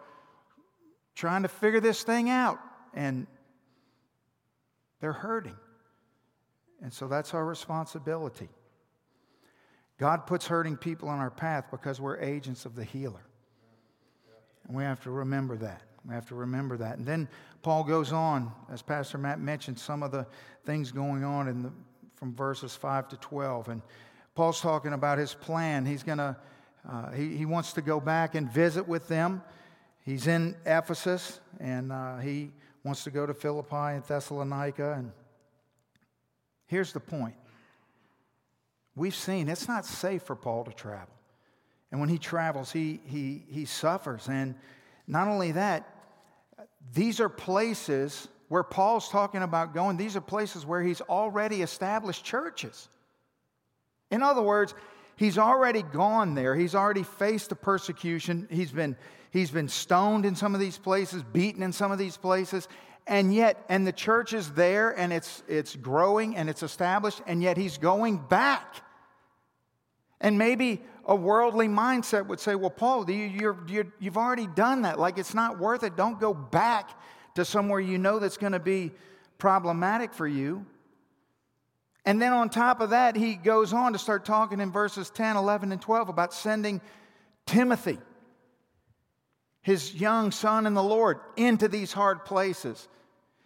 trying 1.15 1.43
to 1.43 1.49
figure 1.49 1.81
this 1.81 2.03
thing 2.03 2.31
out 2.31 2.59
and 2.95 3.27
they're 5.01 5.13
hurting. 5.13 5.57
And 6.83 6.93
so 6.93 7.09
that's 7.09 7.35
our 7.35 7.45
responsibility. 7.45 8.49
God 9.99 10.27
puts 10.27 10.47
hurting 10.47 10.77
people 10.77 11.09
on 11.09 11.19
our 11.19 11.31
path 11.31 11.67
because 11.71 12.01
we're 12.01 12.19
agents 12.19 12.65
of 12.65 12.75
the 12.75 12.85
healer. 12.85 13.23
And 14.67 14.77
we 14.77 14.83
have 14.83 15.01
to 15.03 15.11
remember 15.11 15.57
that. 15.59 15.83
We 16.07 16.15
have 16.15 16.27
to 16.29 16.35
remember 16.35 16.79
that. 16.79 16.97
And 16.97 17.07
then 17.07 17.29
Paul 17.63 17.85
goes 17.85 18.13
on, 18.13 18.51
as 18.73 18.81
Pastor 18.81 19.19
Matt 19.19 19.41
mentioned, 19.41 19.79
some 19.79 20.03
of 20.03 20.11
the 20.11 20.27
things 20.65 20.91
going 20.91 21.25
on 21.25 21.49
in 21.49 21.63
the, 21.63 21.73
from 22.15 22.35
verses 22.35 22.75
5 22.75 23.09
to 23.09 23.17
12. 23.19 23.69
And 23.69 23.83
Paul's 24.35 24.61
talking 24.61 24.95
about 24.95 25.19
his 25.19 25.35
plan. 25.35 25.85
He's 25.85 26.03
going 26.03 26.19
to, 26.19 26.37
uh, 26.91 27.11
he, 27.11 27.37
he 27.37 27.45
wants 27.45 27.75
to 27.75 27.83
go 27.83 28.01
back 28.01 28.35
and 28.35 28.51
visit 28.51 28.89
with 28.89 29.09
them. 29.09 29.43
He's 30.03 30.27
in 30.27 30.57
Ephesus, 30.65 31.41
and 31.59 31.93
uh, 31.93 32.19
he 32.19 32.53
wants 32.85 33.05
to 33.05 33.11
go 33.11 33.27
to 33.27 33.35
Philippi 33.35 33.95
and 33.95 34.05
Thessalonica. 34.05 34.95
And 34.99 35.13
here's 36.67 36.93
the 36.93 37.01
point 37.01 37.35
we've 38.95 39.15
seen 39.15 39.49
it's 39.49 39.69
not 39.69 39.85
safe 39.85 40.23
for 40.23 40.37
Paul 40.37 40.65
to 40.65 40.73
travel. 40.73 41.15
And 41.91 42.01
when 42.01 42.09
he 42.09 42.19
travels, 42.19 42.71
he, 42.71 43.01
he, 43.05 43.45
he 43.49 43.65
suffers. 43.65 44.29
And 44.29 44.55
not 45.07 45.27
only 45.27 45.53
that, 45.53 45.93
these 46.95 47.21
are 47.21 47.29
places 47.29 48.29
where 48.49 48.63
Paul's 48.63 49.09
talking 49.09 49.43
about 49.43 49.75
going, 49.75 49.97
these 49.97 50.17
are 50.17 50.21
places 50.21 50.65
where 50.65 50.83
he's 50.83 51.01
already 51.03 51.63
established 51.63 52.25
churches. 52.25 52.89
In 54.11 54.23
other 54.23 54.43
words, 54.43 54.75
he's 55.21 55.37
already 55.37 55.83
gone 55.83 56.35
there. 56.35 56.57
He's 56.57 56.75
already 56.75 57.03
faced 57.03 57.51
the 57.51 57.55
persecution. 57.55 58.49
He's 58.51 58.73
been, 58.73 58.97
he's 59.31 59.51
been 59.51 59.69
stoned 59.69 60.25
in 60.25 60.35
some 60.35 60.55
of 60.55 60.61
these 60.61 60.79
places, 60.79 61.23
beaten 61.23 61.63
in 61.63 61.75
some 61.75 61.93
of 61.93 61.99
these 61.99 62.17
places. 62.17 62.67
And 63.07 63.35
yet, 63.35 63.63
and 63.69 63.87
the 63.87 63.93
church 63.93 64.33
is 64.33 64.51
there 64.53 64.99
and 64.99 65.13
it's, 65.13 65.43
it's 65.47 65.77
growing 65.77 66.37
and 66.37 66.49
it's 66.49 66.63
established, 66.63 67.21
and 67.27 67.43
yet 67.43 67.59
he's 67.59 67.77
going 67.77 68.17
back. 68.17 68.77
And 70.23 70.39
maybe 70.39 70.83
a 71.05 71.15
worldly 71.15 71.69
mindset 71.69 72.27
would 72.29 72.41
say, 72.41 72.55
well, 72.55 72.71
Paul, 72.71 73.11
you, 73.11 73.55
you 73.69 73.93
have 74.05 74.17
already 74.17 74.47
done 74.47 74.83
that. 74.83 74.99
Like 74.99 75.19
it's 75.19 75.35
not 75.35 75.59
worth 75.59 75.83
it. 75.83 75.97
Don't 75.97 76.19
go 76.19 76.33
back 76.33 76.99
to 77.35 77.45
somewhere 77.45 77.81
you 77.81 77.99
know 77.99 78.21
that's 78.21 78.39
going 78.39 78.53
to 78.53 78.59
be 78.59 78.91
problematic 79.37 80.15
for 80.15 80.27
you. 80.27 80.65
And 82.05 82.21
then 82.21 82.33
on 82.33 82.49
top 82.49 82.81
of 82.81 82.91
that, 82.91 83.17
he 83.17 83.35
goes 83.35 83.73
on 83.73 83.93
to 83.93 83.99
start 83.99 84.25
talking 84.25 84.61
in 84.61 84.73
verses 84.73 85.11
10, 85.11 85.37
11, 85.37 85.73
and 85.73 85.81
12 85.81 86.09
about 86.09 86.33
sending 86.33 86.81
Timothy, 87.47 87.99
his 89.61 89.95
young 89.95 90.31
son 90.31 90.67
in 90.67 90.75
the 90.75 90.83
Lord, 90.83 91.21
into 91.37 91.69
these 91.69 91.93
hard 91.93 92.25
places 92.25 92.89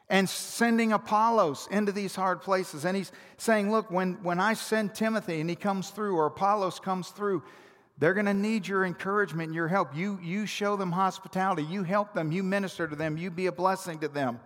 and 0.08 0.28
sending 0.28 0.92
Apollos 0.92 1.66
into 1.70 1.90
these 1.90 2.14
hard 2.14 2.42
places. 2.42 2.84
And 2.84 2.96
he's 2.96 3.10
saying, 3.36 3.70
Look, 3.70 3.90
when, 3.90 4.22
when 4.22 4.38
I 4.38 4.54
send 4.54 4.94
Timothy 4.94 5.40
and 5.40 5.48
he 5.48 5.56
comes 5.56 5.90
through, 5.90 6.16
or 6.16 6.26
Apollos 6.26 6.78
comes 6.78 7.08
through, 7.08 7.42
they're 7.98 8.14
going 8.14 8.26
to 8.26 8.34
need 8.34 8.66
your 8.66 8.84
encouragement 8.84 9.48
and 9.48 9.54
your 9.54 9.68
help. 9.68 9.96
You, 9.96 10.18
you 10.22 10.46
show 10.46 10.76
them 10.76 10.92
hospitality, 10.92 11.62
you 11.64 11.84
help 11.84 12.12
them, 12.12 12.32
you 12.32 12.42
minister 12.42 12.86
to 12.86 12.96
them, 12.96 13.16
you 13.16 13.30
be 13.30 13.46
a 13.46 13.52
blessing 13.52 14.00
to 14.00 14.08
them. 14.08 14.40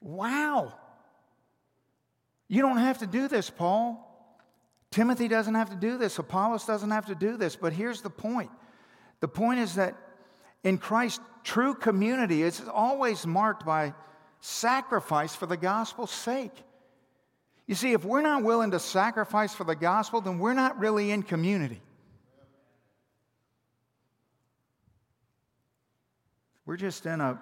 Wow. 0.00 0.74
You 2.48 2.62
don't 2.62 2.78
have 2.78 2.98
to 2.98 3.06
do 3.06 3.28
this, 3.28 3.50
Paul. 3.50 4.10
Timothy 4.90 5.28
doesn't 5.28 5.54
have 5.54 5.70
to 5.70 5.76
do 5.76 5.98
this. 5.98 6.18
Apollos 6.18 6.66
doesn't 6.66 6.90
have 6.90 7.06
to 7.06 7.14
do 7.14 7.36
this. 7.36 7.56
But 7.56 7.72
here's 7.72 8.00
the 8.00 8.10
point 8.10 8.50
the 9.20 9.28
point 9.28 9.60
is 9.60 9.76
that 9.76 9.96
in 10.62 10.78
Christ, 10.78 11.20
true 11.42 11.74
community 11.74 12.42
is 12.42 12.62
always 12.72 13.26
marked 13.26 13.66
by 13.66 13.94
sacrifice 14.40 15.34
for 15.34 15.46
the 15.46 15.56
gospel's 15.56 16.10
sake. 16.10 16.52
You 17.66 17.74
see, 17.74 17.92
if 17.92 18.04
we're 18.04 18.22
not 18.22 18.42
willing 18.42 18.72
to 18.72 18.78
sacrifice 18.78 19.54
for 19.54 19.64
the 19.64 19.74
gospel, 19.74 20.20
then 20.20 20.38
we're 20.38 20.54
not 20.54 20.78
really 20.78 21.10
in 21.10 21.22
community. 21.22 21.80
We're 26.66 26.76
just 26.76 27.06
in 27.06 27.20
a, 27.20 27.40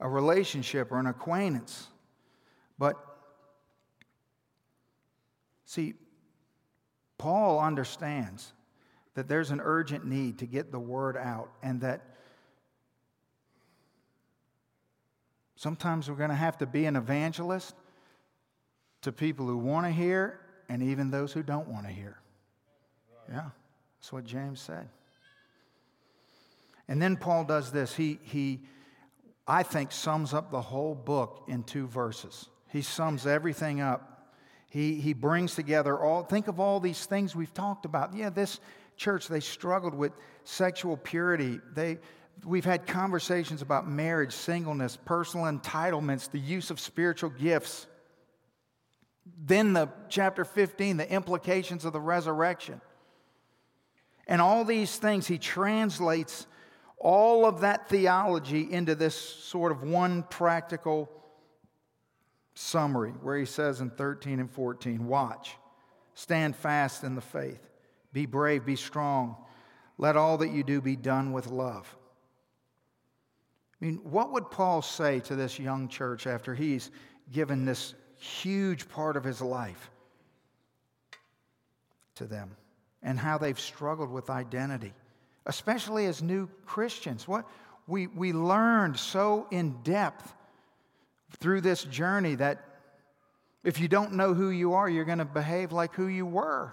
a 0.00 0.08
relationship 0.08 0.90
or 0.92 0.98
an 0.98 1.06
acquaintance. 1.06 1.88
But 2.78 2.96
see, 5.64 5.94
Paul 7.18 7.60
understands 7.60 8.52
that 9.14 9.28
there's 9.28 9.50
an 9.50 9.60
urgent 9.62 10.04
need 10.04 10.38
to 10.38 10.46
get 10.46 10.72
the 10.72 10.80
word 10.80 11.16
out 11.16 11.50
and 11.62 11.80
that 11.82 12.02
sometimes 15.56 16.10
we're 16.10 16.16
going 16.16 16.30
to 16.30 16.36
have 16.36 16.58
to 16.58 16.66
be 16.66 16.84
an 16.86 16.96
evangelist 16.96 17.74
to 19.02 19.12
people 19.12 19.46
who 19.46 19.56
want 19.56 19.86
to 19.86 19.92
hear 19.92 20.40
and 20.68 20.82
even 20.82 21.10
those 21.10 21.32
who 21.32 21.42
don't 21.42 21.68
want 21.68 21.86
to 21.86 21.92
hear. 21.92 22.18
Yeah, 23.30 23.50
that's 23.98 24.12
what 24.12 24.24
James 24.24 24.60
said. 24.60 24.88
And 26.88 27.00
then 27.00 27.16
Paul 27.16 27.44
does 27.44 27.70
this. 27.72 27.94
He, 27.94 28.18
he, 28.22 28.60
I 29.46 29.62
think, 29.62 29.92
sums 29.92 30.34
up 30.34 30.50
the 30.50 30.60
whole 30.60 30.94
book 30.94 31.44
in 31.48 31.62
two 31.62 31.86
verses. 31.86 32.48
He 32.68 32.82
sums 32.82 33.26
everything 33.26 33.80
up. 33.80 34.13
He, 34.74 34.96
he 34.96 35.12
brings 35.12 35.54
together 35.54 35.96
all, 35.96 36.24
think 36.24 36.48
of 36.48 36.58
all 36.58 36.80
these 36.80 37.06
things 37.06 37.36
we've 37.36 37.54
talked 37.54 37.84
about. 37.84 38.12
Yeah, 38.12 38.30
this 38.30 38.58
church, 38.96 39.28
they 39.28 39.38
struggled 39.38 39.94
with 39.94 40.10
sexual 40.42 40.96
purity. 40.96 41.60
They, 41.74 41.98
we've 42.44 42.64
had 42.64 42.84
conversations 42.84 43.62
about 43.62 43.88
marriage, 43.88 44.32
singleness, 44.32 44.98
personal 45.04 45.46
entitlements, 45.46 46.28
the 46.28 46.40
use 46.40 46.72
of 46.72 46.80
spiritual 46.80 47.30
gifts. 47.30 47.86
Then 49.38 49.74
the 49.74 49.90
chapter 50.08 50.44
15, 50.44 50.96
the 50.96 51.08
implications 51.08 51.84
of 51.84 51.92
the 51.92 52.00
resurrection. 52.00 52.80
And 54.26 54.42
all 54.42 54.64
these 54.64 54.96
things, 54.96 55.28
he 55.28 55.38
translates 55.38 56.48
all 56.98 57.46
of 57.46 57.60
that 57.60 57.88
theology 57.88 58.72
into 58.72 58.96
this 58.96 59.14
sort 59.14 59.70
of 59.70 59.84
one 59.84 60.24
practical 60.24 61.08
summary 62.54 63.10
where 63.10 63.36
he 63.36 63.44
says 63.44 63.80
in 63.80 63.90
13 63.90 64.40
and 64.40 64.50
14 64.50 65.06
watch, 65.06 65.56
stand 66.14 66.56
fast 66.56 67.04
in 67.04 67.14
the 67.14 67.20
faith, 67.20 67.60
be 68.12 68.26
brave, 68.26 68.64
be 68.64 68.76
strong. 68.76 69.36
Let 69.98 70.16
all 70.16 70.38
that 70.38 70.50
you 70.50 70.64
do 70.64 70.80
be 70.80 70.96
done 70.96 71.32
with 71.32 71.48
love. 71.48 71.96
I 73.80 73.84
mean, 73.84 74.00
what 74.04 74.32
would 74.32 74.50
Paul 74.50 74.82
say 74.82 75.20
to 75.20 75.36
this 75.36 75.58
young 75.58 75.88
church 75.88 76.26
after 76.26 76.54
he's 76.54 76.90
given 77.32 77.64
this 77.64 77.94
huge 78.16 78.88
part 78.88 79.16
of 79.16 79.24
his 79.24 79.40
life 79.40 79.90
to 82.14 82.24
them 82.24 82.56
and 83.02 83.18
how 83.18 83.36
they've 83.36 83.58
struggled 83.58 84.10
with 84.10 84.30
identity, 84.30 84.92
especially 85.46 86.06
as 86.06 86.22
new 86.22 86.48
Christians? 86.64 87.28
What 87.28 87.48
we, 87.86 88.06
we 88.06 88.32
learned 88.32 88.98
so 88.98 89.46
in 89.50 89.76
depth 89.82 90.32
through 91.40 91.60
this 91.60 91.82
journey 91.84 92.34
that 92.36 92.64
if 93.62 93.80
you 93.80 93.88
don't 93.88 94.12
know 94.12 94.34
who 94.34 94.50
you 94.50 94.74
are, 94.74 94.88
you're 94.88 95.04
going 95.04 95.18
to 95.18 95.24
behave 95.24 95.72
like 95.72 95.94
who 95.94 96.06
you 96.06 96.26
were. 96.26 96.72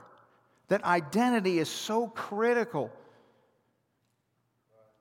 That 0.67 0.83
identity 0.83 1.59
is 1.59 1.69
so 1.69 2.07
critical 2.07 2.91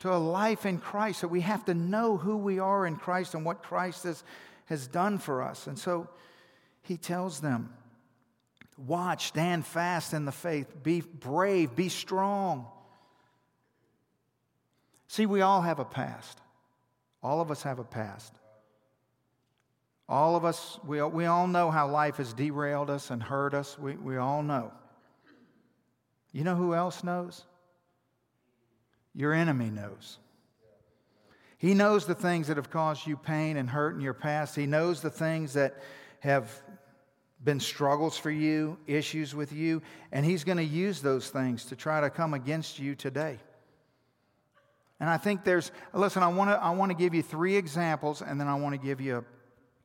to 0.00 0.12
a 0.12 0.16
life 0.16 0.66
in 0.66 0.78
Christ 0.78 1.20
that 1.20 1.28
we 1.28 1.42
have 1.42 1.64
to 1.66 1.74
know 1.74 2.16
who 2.16 2.36
we 2.36 2.58
are 2.58 2.86
in 2.86 2.96
Christ 2.96 3.34
and 3.34 3.44
what 3.44 3.62
Christ 3.62 4.04
has, 4.04 4.24
has 4.66 4.86
done 4.86 5.18
for 5.18 5.42
us. 5.42 5.66
And 5.66 5.78
so 5.78 6.08
he 6.82 6.96
tells 6.96 7.40
them, 7.40 7.74
Watch, 8.86 9.26
stand 9.26 9.66
fast 9.66 10.14
in 10.14 10.24
the 10.24 10.32
faith, 10.32 10.82
be 10.82 11.02
brave, 11.02 11.76
be 11.76 11.90
strong. 11.90 12.66
See, 15.06 15.26
we 15.26 15.42
all 15.42 15.60
have 15.60 15.80
a 15.80 15.84
past. 15.84 16.40
All 17.22 17.42
of 17.42 17.50
us 17.50 17.62
have 17.64 17.78
a 17.78 17.84
past. 17.84 18.39
All 20.10 20.34
of 20.34 20.44
us, 20.44 20.80
we, 20.84 21.00
we 21.02 21.26
all 21.26 21.46
know 21.46 21.70
how 21.70 21.88
life 21.88 22.16
has 22.16 22.32
derailed 22.32 22.90
us 22.90 23.10
and 23.10 23.22
hurt 23.22 23.54
us. 23.54 23.78
We, 23.78 23.92
we 23.94 24.16
all 24.16 24.42
know. 24.42 24.72
You 26.32 26.42
know 26.42 26.56
who 26.56 26.74
else 26.74 27.04
knows? 27.04 27.44
Your 29.14 29.32
enemy 29.32 29.70
knows. 29.70 30.18
He 31.58 31.74
knows 31.74 32.06
the 32.06 32.16
things 32.16 32.48
that 32.48 32.56
have 32.56 32.70
caused 32.70 33.06
you 33.06 33.16
pain 33.16 33.56
and 33.56 33.70
hurt 33.70 33.94
in 33.94 34.00
your 34.00 34.14
past. 34.14 34.56
He 34.56 34.66
knows 34.66 35.00
the 35.00 35.10
things 35.10 35.52
that 35.52 35.80
have 36.18 36.50
been 37.44 37.60
struggles 37.60 38.18
for 38.18 38.32
you, 38.32 38.78
issues 38.88 39.32
with 39.32 39.52
you, 39.52 39.80
and 40.10 40.26
He's 40.26 40.42
going 40.42 40.58
to 40.58 40.64
use 40.64 41.00
those 41.02 41.28
things 41.28 41.66
to 41.66 41.76
try 41.76 42.00
to 42.00 42.10
come 42.10 42.34
against 42.34 42.80
you 42.80 42.96
today. 42.96 43.38
And 44.98 45.08
I 45.08 45.18
think 45.18 45.44
there's, 45.44 45.70
listen, 45.94 46.22
I 46.24 46.28
want 46.28 46.50
to 46.50 46.56
I 46.56 46.70
want 46.70 46.90
to 46.90 46.96
give 46.96 47.14
you 47.14 47.22
three 47.22 47.56
examples 47.56 48.22
and 48.22 48.40
then 48.40 48.48
I 48.48 48.56
want 48.56 48.74
to 48.74 48.86
give 48.86 49.00
you 49.00 49.18
a, 49.18 49.24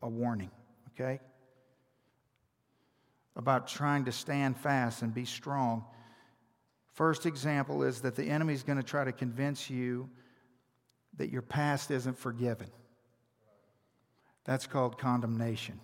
a 0.06 0.10
warning, 0.10 0.52
okay? 0.94 1.20
About 3.36 3.68
trying 3.68 4.06
to 4.06 4.12
stand 4.12 4.56
fast 4.56 5.02
and 5.02 5.14
be 5.14 5.26
strong. 5.26 5.84
First 6.94 7.26
example 7.26 7.84
is 7.84 8.02
that 8.02 8.16
the 8.16 8.24
enemy 8.24 8.54
is 8.54 8.62
going 8.62 8.78
to 8.78 8.84
try 8.84 9.04
to 9.04 9.12
convince 9.12 9.68
you 9.70 10.10
that 11.18 11.32
your 11.32 11.42
past 11.42 11.90
isn't 11.90 12.18
forgiven. 12.18 12.68
That's 14.46 14.68
called 14.68 15.00
condemnation. 15.00 15.80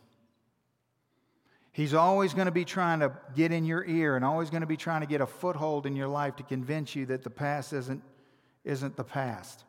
He's 1.72 1.96
always 1.96 2.34
going 2.34 2.46
to 2.46 2.52
be 2.52 2.66
trying 2.66 3.00
to 3.00 3.12
get 3.36 3.52
in 3.52 3.66
your 3.66 3.84
ear 3.86 4.16
and 4.16 4.24
always 4.24 4.52
going 4.52 4.62
to 4.62 4.68
be 4.68 4.78
trying 4.78 5.02
to 5.02 5.08
get 5.08 5.20
a 5.20 5.26
foothold 5.26 5.88
in 5.88 5.96
your 5.96 6.10
life 6.10 6.36
to 6.36 6.44
convince 6.44 6.96
you 6.96 7.08
that 7.08 7.24
the 7.24 7.30
past 7.30 7.74
isn't, 7.74 8.04
isn't 8.64 8.96
the 8.98 9.04
past. 9.04 9.64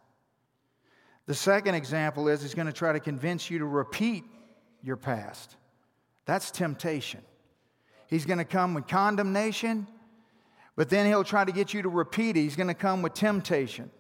The 1.25 1.35
second 1.35 1.75
example 1.75 2.29
is 2.29 2.43
he's 2.43 2.55
going 2.55 2.67
to 2.67 2.73
try 2.73 2.93
to 2.93 3.01
convince 3.01 3.49
you 3.49 3.61
to 3.61 3.65
repeat 3.65 4.25
your 4.83 4.97
past. 4.97 5.57
That's 6.27 6.51
temptation. 6.51 7.21
He's 8.09 8.27
going 8.27 8.38
to 8.38 8.45
come 8.45 8.75
with 8.75 8.87
condemnation, 8.87 9.87
but 10.77 10.90
then 10.90 11.07
he'll 11.07 11.25
try 11.25 11.45
to 11.45 11.53
get 11.53 11.73
you 11.73 11.83
to 11.83 11.88
repeat 11.88 12.37
it. 12.37 12.40
He's 12.40 12.57
going 12.57 12.68
to 12.68 12.75
come 12.75 13.03
with 13.03 13.14
temptation. 13.14 13.90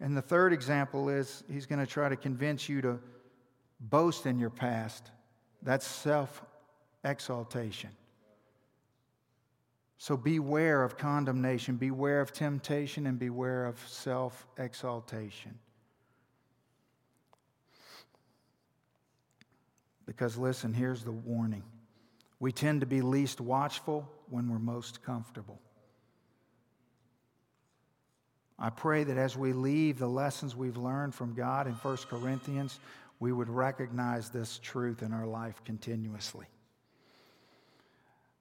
And 0.00 0.16
the 0.16 0.22
third 0.22 0.52
example 0.52 1.08
is 1.10 1.44
he's 1.50 1.66
going 1.66 1.78
to 1.78 1.86
try 1.86 2.08
to 2.08 2.16
convince 2.16 2.68
you 2.68 2.80
to 2.80 2.98
boast 3.80 4.26
in 4.26 4.38
your 4.38 4.50
past. 4.50 5.10
That's 5.62 5.86
self 5.86 6.42
exaltation. 7.04 7.90
So 9.98 10.16
beware 10.16 10.82
of 10.82 10.96
condemnation, 10.96 11.76
beware 11.76 12.22
of 12.22 12.32
temptation, 12.32 13.06
and 13.06 13.18
beware 13.18 13.66
of 13.66 13.78
self 13.86 14.46
exaltation. 14.56 15.58
Because 20.10 20.36
listen, 20.36 20.74
here's 20.74 21.04
the 21.04 21.12
warning 21.12 21.62
we 22.40 22.50
tend 22.50 22.80
to 22.80 22.86
be 22.86 23.00
least 23.00 23.40
watchful 23.40 24.10
when 24.28 24.48
we're 24.48 24.58
most 24.58 25.04
comfortable. 25.04 25.60
I 28.58 28.70
pray 28.70 29.04
that 29.04 29.16
as 29.16 29.36
we 29.36 29.52
leave 29.52 30.00
the 30.00 30.08
lessons 30.08 30.56
we've 30.56 30.76
learned 30.76 31.14
from 31.14 31.34
God 31.34 31.68
in 31.68 31.74
1 31.74 31.96
Corinthians, 32.08 32.80
we 33.20 33.30
would 33.30 33.48
recognize 33.48 34.30
this 34.30 34.58
truth 34.58 35.02
in 35.02 35.12
our 35.12 35.28
life 35.28 35.62
continuously 35.64 36.46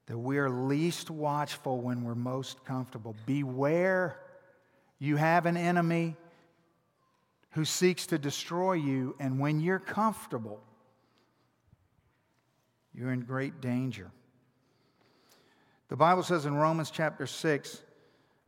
that 0.08 0.18
we 0.18 0.40
are 0.40 0.50
least 0.50 1.12
watchful 1.12 1.80
when 1.82 2.04
we're 2.04 2.16
most 2.16 2.66
comfortable. 2.66 3.16
Beware, 3.28 4.20
you 4.98 5.18
have 5.18 5.46
an 5.46 5.56
enemy 5.56 6.16
who 7.52 7.64
seeks 7.64 8.08
to 8.08 8.18
destroy 8.18 8.74
you, 8.74 9.16
and 9.20 9.38
when 9.40 9.60
you're 9.60 9.78
comfortable, 9.78 10.64
you're 13.00 13.14
in 13.14 13.22
great 13.22 13.62
danger. 13.62 14.12
The 15.88 15.96
Bible 15.96 16.22
says 16.22 16.46
in 16.46 16.54
Romans 16.54 16.92
chapter 16.92 17.26
6 17.26 17.82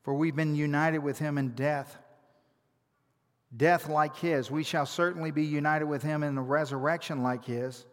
For 0.04 0.14
we've 0.14 0.36
been 0.36 0.56
united 0.56 1.00
with 1.00 1.18
him 1.18 1.38
in 1.38 1.52
death, 1.52 1.98
death 3.56 3.88
like 3.88 4.18
his. 4.18 4.52
We 4.52 4.64
shall 4.64 4.86
certainly 4.86 5.32
be 5.32 5.46
united 5.46 5.86
with 5.86 6.04
him 6.04 6.22
in 6.22 6.38
a 6.38 6.42
resurrection 6.42 7.24
like 7.24 7.46
his. 7.46 7.86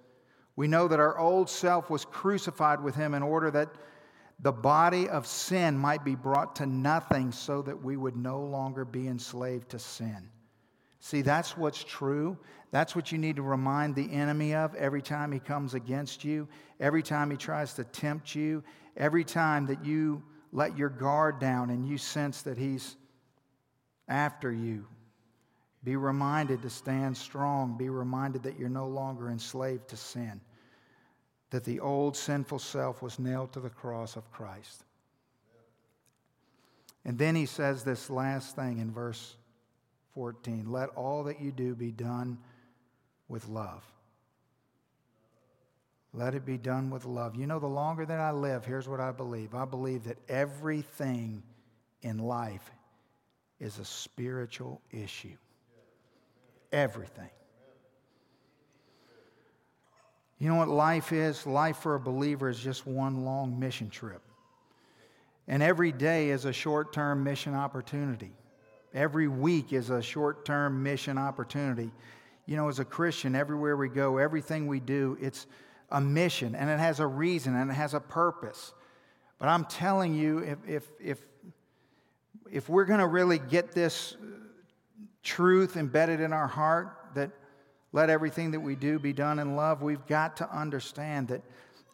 We 0.56 0.66
know 0.66 0.88
that 0.88 0.98
our 0.98 1.16
old 1.16 1.48
self 1.48 1.90
was 1.90 2.04
crucified 2.04 2.82
with 2.82 2.96
him 2.96 3.14
in 3.14 3.22
order 3.22 3.52
that 3.52 3.68
the 4.40 4.50
body 4.50 5.08
of 5.08 5.28
sin 5.28 5.78
might 5.78 6.04
be 6.04 6.16
brought 6.16 6.56
to 6.56 6.66
nothing 6.66 7.30
so 7.30 7.62
that 7.62 7.84
we 7.84 7.96
would 7.96 8.16
no 8.16 8.40
longer 8.40 8.84
be 8.84 9.06
enslaved 9.06 9.68
to 9.70 9.78
sin. 9.78 10.28
See, 11.00 11.22
that's 11.22 11.56
what's 11.56 11.82
true. 11.84 12.36
That's 12.70 12.94
what 12.94 13.12
you 13.12 13.18
need 13.18 13.36
to 13.36 13.42
remind 13.42 13.94
the 13.94 14.12
enemy 14.12 14.54
of 14.54 14.74
every 14.74 15.02
time 15.02 15.32
he 15.32 15.38
comes 15.38 15.74
against 15.74 16.24
you, 16.24 16.48
every 16.80 17.02
time 17.02 17.30
he 17.30 17.36
tries 17.36 17.74
to 17.74 17.84
tempt 17.84 18.34
you, 18.34 18.62
every 18.96 19.24
time 19.24 19.66
that 19.66 19.84
you 19.84 20.22
let 20.52 20.76
your 20.76 20.88
guard 20.88 21.38
down 21.38 21.70
and 21.70 21.86
you 21.86 21.98
sense 21.98 22.42
that 22.42 22.58
he's 22.58 22.96
after 24.08 24.52
you. 24.52 24.86
Be 25.84 25.96
reminded 25.96 26.62
to 26.62 26.70
stand 26.70 27.16
strong. 27.16 27.78
Be 27.78 27.88
reminded 27.88 28.42
that 28.42 28.58
you're 28.58 28.68
no 28.68 28.88
longer 28.88 29.30
enslaved 29.30 29.88
to 29.88 29.96
sin 29.96 30.40
that 31.50 31.64
the 31.64 31.80
old 31.80 32.16
sinful 32.16 32.58
self 32.58 33.02
was 33.02 33.18
nailed 33.18 33.52
to 33.52 33.60
the 33.60 33.70
cross 33.70 34.16
of 34.16 34.30
Christ. 34.30 34.84
And 37.04 37.16
then 37.18 37.34
he 37.34 37.46
says 37.46 37.84
this 37.84 38.10
last 38.10 38.54
thing 38.54 38.78
in 38.78 38.92
verse 38.92 39.36
14 40.18 40.68
let 40.68 40.88
all 40.96 41.22
that 41.22 41.40
you 41.40 41.52
do 41.52 41.76
be 41.76 41.92
done 41.92 42.38
with 43.28 43.46
love. 43.46 43.84
Let 46.12 46.34
it 46.34 46.44
be 46.44 46.58
done 46.58 46.90
with 46.90 47.04
love. 47.04 47.36
You 47.36 47.46
know, 47.46 47.60
the 47.60 47.68
longer 47.68 48.04
that 48.04 48.18
I 48.18 48.32
live, 48.32 48.64
here's 48.64 48.88
what 48.88 48.98
I 48.98 49.12
believe 49.12 49.54
I 49.54 49.64
believe 49.64 50.02
that 50.04 50.18
everything 50.28 51.44
in 52.02 52.18
life 52.18 52.68
is 53.60 53.78
a 53.78 53.84
spiritual 53.84 54.80
issue. 54.90 55.36
Everything. 56.72 57.30
You 60.40 60.48
know 60.48 60.56
what 60.56 60.66
life 60.66 61.12
is? 61.12 61.46
Life 61.46 61.76
for 61.76 61.94
a 61.94 62.00
believer 62.00 62.48
is 62.48 62.58
just 62.58 62.88
one 62.88 63.24
long 63.24 63.56
mission 63.56 63.88
trip. 63.88 64.22
And 65.46 65.62
every 65.62 65.92
day 65.92 66.30
is 66.30 66.44
a 66.44 66.52
short 66.52 66.92
term 66.92 67.22
mission 67.22 67.54
opportunity. 67.54 68.32
Every 68.94 69.28
week 69.28 69.72
is 69.72 69.90
a 69.90 70.02
short 70.02 70.44
term 70.44 70.82
mission 70.82 71.18
opportunity. 71.18 71.90
You 72.46 72.56
know, 72.56 72.68
as 72.68 72.78
a 72.78 72.84
Christian, 72.84 73.34
everywhere 73.34 73.76
we 73.76 73.88
go, 73.88 74.16
everything 74.16 74.66
we 74.66 74.80
do, 74.80 75.18
it's 75.20 75.46
a 75.90 76.00
mission 76.00 76.54
and 76.54 76.70
it 76.70 76.78
has 76.78 77.00
a 77.00 77.06
reason 77.06 77.54
and 77.54 77.70
it 77.70 77.74
has 77.74 77.94
a 77.94 78.00
purpose. 78.00 78.72
But 79.38 79.48
I'm 79.48 79.64
telling 79.66 80.14
you, 80.14 80.38
if, 80.38 80.58
if, 80.66 80.88
if, 81.00 81.18
if 82.50 82.68
we're 82.68 82.86
going 82.86 83.00
to 83.00 83.06
really 83.06 83.38
get 83.38 83.72
this 83.72 84.16
truth 85.22 85.76
embedded 85.76 86.20
in 86.20 86.32
our 86.32 86.46
heart, 86.48 86.94
that 87.14 87.30
let 87.92 88.10
everything 88.10 88.50
that 88.52 88.60
we 88.60 88.74
do 88.74 88.98
be 88.98 89.12
done 89.12 89.38
in 89.38 89.56
love. 89.56 89.82
We've 89.82 90.06
got 90.06 90.38
to 90.38 90.56
understand 90.56 91.28
that 91.28 91.42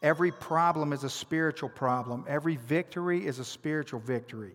every 0.02 0.32
problem 0.32 0.92
is 0.92 1.04
a 1.04 1.10
spiritual 1.10 1.68
problem, 1.68 2.24
every 2.28 2.56
victory 2.56 3.26
is 3.26 3.38
a 3.38 3.44
spiritual 3.44 4.00
victory. 4.00 4.54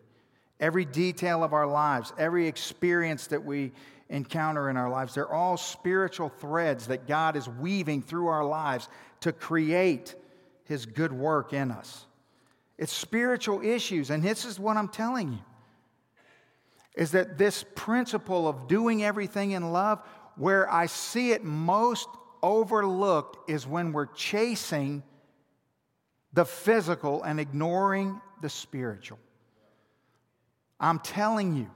Every 0.60 0.86
detail 0.86 1.44
of 1.44 1.54
our 1.54 1.68
lives, 1.68 2.14
every 2.18 2.48
experience 2.48 3.28
that 3.28 3.44
we 3.44 3.72
encounter 4.10 4.70
in 4.70 4.78
our 4.78 4.90
lives, 4.90 5.14
they're 5.14 5.32
all 5.32 5.58
spiritual 5.58 6.30
threads 6.30 6.88
that 6.88 7.08
God 7.08 7.36
is 7.36 7.48
weaving 7.48 8.02
through 8.02 8.28
our 8.28 8.44
lives 8.44 8.90
to 9.22 9.32
create 9.32 10.16
His 10.66 10.86
good 10.86 11.14
work 11.14 11.54
in 11.54 11.72
us. 11.72 12.06
It's 12.78 12.94
spiritual 12.94 13.62
issues, 13.62 14.10
and 14.10 14.24
this 14.24 14.46
is 14.46 14.60
what 14.60 14.78
I'm 14.78 14.90
telling 14.90 15.34
you 15.34 15.40
is 16.96 17.12
that 17.12 17.38
this 17.38 17.64
principle 17.76 18.48
of 18.48 18.68
doing 18.68 19.04
everything 19.04 19.52
in 19.52 19.72
love 19.72 20.02
where 20.36 20.70
I 20.70 20.86
see 20.88 21.32
it 21.32 21.46
most 21.46 22.10
overlooked 22.44 23.50
is 23.50 23.66
when 23.66 23.94
we're 23.94 24.08
chasing 24.08 25.04
the 26.34 26.46
physical 26.46 27.24
and 27.24 27.40
ignoring 27.40 28.20
the 28.42 28.50
spiritual. 28.50 29.18
I'm 30.80 31.00
telling 31.00 31.56
you. 31.56 31.70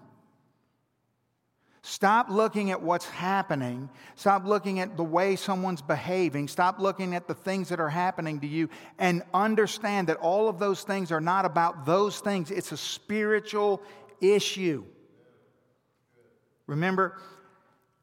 Stop 1.86 2.30
looking 2.30 2.72
at 2.72 2.82
what's 2.82 3.06
happening. 3.06 3.90
Stop 4.16 4.46
looking 4.46 4.80
at 4.80 4.96
the 4.96 5.04
way 5.04 5.36
someone's 5.36 5.82
behaving. 5.82 6.48
Stop 6.48 6.80
looking 6.80 7.14
at 7.14 7.28
the 7.28 7.34
things 7.34 7.68
that 7.70 7.82
are 7.82 7.90
happening 7.90 8.40
to 8.40 8.48
you 8.48 8.70
and 8.98 9.22
understand 9.34 10.08
that 10.08 10.16
all 10.18 10.48
of 10.48 10.60
those 10.60 10.84
things 10.84 11.12
are 11.12 11.20
not 11.20 11.44
about 11.44 11.86
those 11.86 12.22
things. 12.22 12.52
It's 12.52 12.72
a 12.72 12.78
spiritual 12.78 13.82
issue. 14.22 14.86
Remember, 16.68 17.20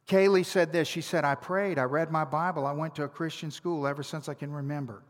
Kaylee 0.06 0.44
said 0.44 0.72
this. 0.72 0.86
She 0.86 1.00
said, 1.00 1.24
I 1.24 1.34
prayed, 1.34 1.78
I 1.78 1.84
read 1.84 2.10
my 2.10 2.26
Bible, 2.26 2.66
I 2.66 2.72
went 2.72 2.94
to 2.96 3.04
a 3.04 3.08
Christian 3.08 3.50
school 3.50 3.86
ever 3.86 4.02
since 4.02 4.28
I 4.28 4.34
can 4.34 4.52
remember. 4.52 5.02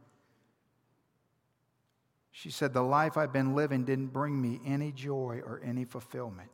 She 2.32 2.50
said, 2.50 2.72
The 2.72 2.82
life 2.82 3.16
I've 3.16 3.32
been 3.32 3.54
living 3.54 3.84
didn't 3.84 4.08
bring 4.08 4.40
me 4.40 4.60
any 4.64 4.92
joy 4.92 5.40
or 5.44 5.60
any 5.64 5.84
fulfillment. 5.84 6.50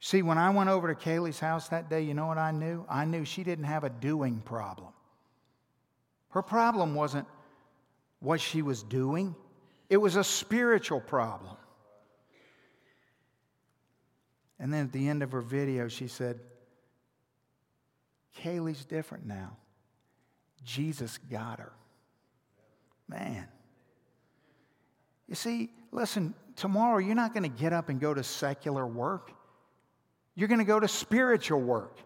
See, 0.00 0.22
when 0.22 0.38
I 0.38 0.50
went 0.50 0.68
over 0.68 0.92
to 0.92 1.00
Kaylee's 1.00 1.38
house 1.38 1.68
that 1.68 1.88
day, 1.88 2.02
you 2.02 2.12
know 2.12 2.26
what 2.26 2.38
I 2.38 2.50
knew? 2.50 2.84
I 2.88 3.04
knew 3.04 3.24
she 3.24 3.44
didn't 3.44 3.66
have 3.66 3.84
a 3.84 3.90
doing 3.90 4.40
problem. 4.40 4.88
Her 6.30 6.42
problem 6.42 6.94
wasn't 6.94 7.26
what 8.18 8.40
she 8.40 8.62
was 8.62 8.82
doing, 8.82 9.34
it 9.88 9.96
was 9.96 10.16
a 10.16 10.24
spiritual 10.24 11.00
problem. 11.00 11.56
And 14.58 14.72
then 14.72 14.86
at 14.86 14.92
the 14.92 15.08
end 15.08 15.24
of 15.24 15.32
her 15.32 15.40
video, 15.40 15.88
she 15.88 16.06
said, 16.06 16.38
Kaylee's 18.38 18.84
different 18.84 19.26
now. 19.26 19.56
Jesus 20.64 21.18
got 21.18 21.58
her. 21.58 21.72
Man. 23.08 23.46
You 25.28 25.34
see, 25.34 25.70
listen, 25.90 26.34
tomorrow 26.56 26.98
you're 26.98 27.14
not 27.14 27.32
going 27.34 27.42
to 27.42 27.48
get 27.60 27.72
up 27.72 27.88
and 27.88 28.00
go 28.00 28.12
to 28.12 28.22
secular 28.22 28.86
work. 28.86 29.32
You're 30.34 30.48
going 30.48 30.60
to 30.60 30.64
go 30.64 30.80
to 30.80 30.88
spiritual 30.88 31.60
work. 31.60 31.98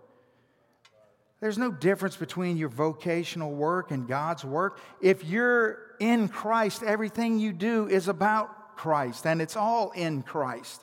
There's 1.40 1.58
no 1.58 1.70
difference 1.70 2.16
between 2.16 2.56
your 2.56 2.68
vocational 2.70 3.52
work 3.52 3.90
and 3.90 4.08
God's 4.08 4.44
work. 4.44 4.80
If 5.00 5.24
you're 5.24 5.78
in 6.00 6.28
Christ, 6.28 6.82
everything 6.82 7.38
you 7.38 7.52
do 7.52 7.88
is 7.88 8.08
about 8.08 8.76
Christ, 8.76 9.26
and 9.26 9.42
it's 9.42 9.56
all 9.56 9.90
in 9.90 10.22
Christ. 10.22 10.82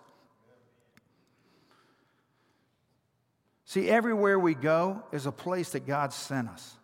See, 3.66 3.90
everywhere 3.90 4.38
we 4.38 4.54
go 4.54 5.04
is 5.12 5.26
a 5.26 5.32
place 5.32 5.72
that 5.72 5.88
God 5.88 6.14
sent 6.14 6.50
us. 6.50 6.76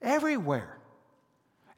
Everywhere. 0.00 0.77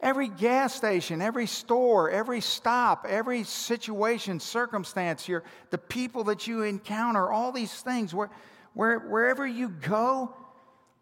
Every 0.02 0.28
gas 0.28 0.74
station, 0.74 1.20
every 1.20 1.46
store, 1.46 2.10
every 2.10 2.40
stop, 2.40 3.04
every 3.06 3.44
situation, 3.44 4.40
circumstance, 4.40 5.28
your, 5.28 5.44
the 5.68 5.78
people 5.78 6.24
that 6.24 6.46
you 6.46 6.62
encounter, 6.62 7.30
all 7.30 7.52
these 7.52 7.72
things, 7.82 8.14
where, 8.14 8.30
where, 8.72 8.98
wherever 8.98 9.46
you 9.46 9.68
go, 9.68 10.34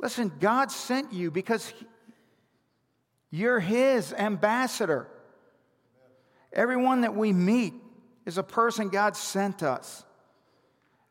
listen, 0.00 0.32
God 0.40 0.72
sent 0.72 1.12
you 1.12 1.30
because 1.30 1.72
you're 3.30 3.60
His 3.60 4.12
ambassador. 4.12 5.06
Everyone 6.52 7.02
that 7.02 7.14
we 7.14 7.32
meet 7.32 7.74
is 8.26 8.36
a 8.36 8.42
person 8.42 8.88
God 8.88 9.16
sent 9.16 9.62
us. 9.62 10.04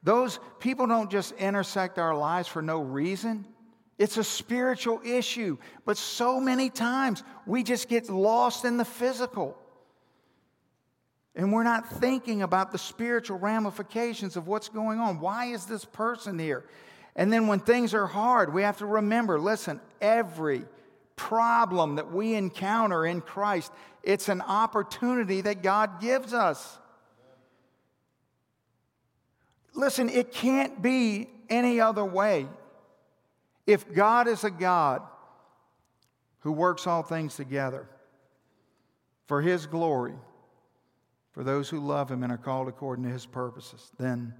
Those 0.04 0.40
people 0.60 0.88
don't 0.88 1.10
just 1.10 1.32
intersect 1.34 2.00
our 2.00 2.16
lives 2.16 2.48
for 2.48 2.62
no 2.62 2.82
reason. 2.82 3.46
It's 3.98 4.18
a 4.18 4.24
spiritual 4.24 5.02
issue. 5.04 5.58
But 5.86 5.98
so 5.98 6.40
many 6.40 6.70
times 6.70 7.24
we 7.46 7.64
just 7.64 7.90
get 7.90 8.10
lost 8.10 8.66
in 8.66 8.78
the 8.78 8.86
physical. 8.86 9.58
And 11.36 11.52
we're 11.54 11.64
not 11.64 11.88
thinking 12.00 12.42
about 12.42 12.72
the 12.72 12.78
spiritual 12.78 13.38
ramifications 13.40 14.36
of 14.38 14.48
what's 14.48 14.70
going 14.70 15.00
on. 15.00 15.20
Why 15.20 15.46
is 15.46 15.66
this 15.66 15.86
person 15.86 16.38
here? 16.40 16.66
And 17.16 17.34
then 17.34 17.48
when 17.48 17.60
things 17.60 17.94
are 17.94 18.08
hard, 18.08 18.54
we 18.54 18.62
have 18.62 18.78
to 18.78 18.86
remember 18.86 19.40
listen, 19.40 19.82
every 20.02 20.64
problem 21.16 21.96
that 21.96 22.12
we 22.12 22.36
encounter 22.36 23.06
in 23.06 23.22
Christ, 23.22 23.72
it's 24.04 24.30
an 24.30 24.42
opportunity 24.42 25.42
that 25.42 25.64
God 25.64 26.00
gives 26.00 26.34
us. 26.34 26.78
Listen, 29.74 30.10
it 30.10 30.32
can't 30.32 30.82
be 30.82 31.30
any 31.50 31.80
other 31.80 32.06
way. 32.06 32.48
If 33.68 33.94
God 33.94 34.30
is 34.30 34.46
a 34.46 34.50
God 34.50 35.02
who 36.40 36.54
works 36.54 36.88
all 36.88 37.04
things 37.04 37.36
together 37.36 37.88
for 39.26 39.42
his 39.42 39.66
glory, 39.66 40.16
for 41.34 41.44
those 41.44 41.70
who 41.70 41.80
love 41.80 42.10
him 42.10 42.24
and 42.24 42.32
are 42.32 42.38
called 42.38 42.70
according 42.70 43.04
to 43.04 43.12
his 43.12 43.26
purposes, 43.26 43.92
then 44.00 44.34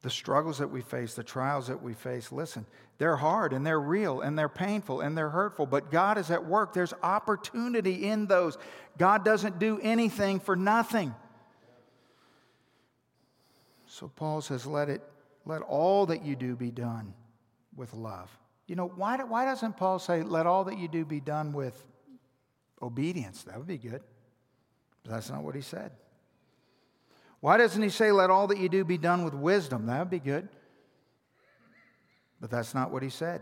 the 0.00 0.08
struggles 0.08 0.58
that 0.58 0.70
we 0.70 0.80
face, 0.80 1.12
the 1.12 1.22
trials 1.22 1.66
that 1.66 1.82
we 1.82 1.92
face, 1.92 2.32
listen, 2.32 2.64
they're 2.96 3.16
hard 3.16 3.52
and 3.52 3.66
they're 3.66 3.80
real 3.80 4.22
and 4.22 4.38
they're 4.38 4.48
painful 4.48 5.02
and 5.02 5.16
they're 5.16 5.28
hurtful, 5.28 5.66
but 5.66 5.90
God 5.90 6.16
is 6.16 6.30
at 6.30 6.46
work. 6.46 6.72
There's 6.72 6.94
opportunity 7.02 8.06
in 8.06 8.26
those. 8.26 8.56
God 8.96 9.24
doesn't 9.24 9.58
do 9.58 9.78
anything 9.82 10.40
for 10.40 10.56
nothing. 10.56 11.14
So 13.86 14.08
Paul 14.08 14.40
says, 14.40 14.64
let 14.64 14.88
it, 14.88 15.02
let 15.44 15.60
all 15.62 16.06
that 16.06 16.24
you 16.24 16.34
do 16.34 16.56
be 16.56 16.70
done 16.70 17.12
with 17.78 17.94
love. 17.94 18.30
You 18.66 18.76
know, 18.76 18.88
why, 18.94 19.16
why 19.24 19.46
doesn't 19.46 19.78
Paul 19.78 19.98
say, 19.98 20.22
let 20.22 20.46
all 20.46 20.64
that 20.64 20.78
you 20.78 20.88
do 20.88 21.06
be 21.06 21.20
done 21.20 21.52
with 21.54 21.82
obedience? 22.82 23.44
That 23.44 23.56
would 23.56 23.66
be 23.66 23.78
good. 23.78 24.02
But 25.04 25.12
that's 25.12 25.30
not 25.30 25.42
what 25.42 25.54
he 25.54 25.62
said. 25.62 25.92
Why 27.40 27.56
doesn't 27.56 27.80
he 27.82 27.88
say, 27.88 28.12
let 28.12 28.30
all 28.30 28.48
that 28.48 28.58
you 28.58 28.68
do 28.68 28.84
be 28.84 28.98
done 28.98 29.24
with 29.24 29.32
wisdom? 29.32 29.86
That 29.86 30.00
would 30.00 30.10
be 30.10 30.18
good. 30.18 30.48
But 32.40 32.50
that's 32.50 32.74
not 32.74 32.90
what 32.90 33.02
he 33.02 33.10
said. 33.10 33.40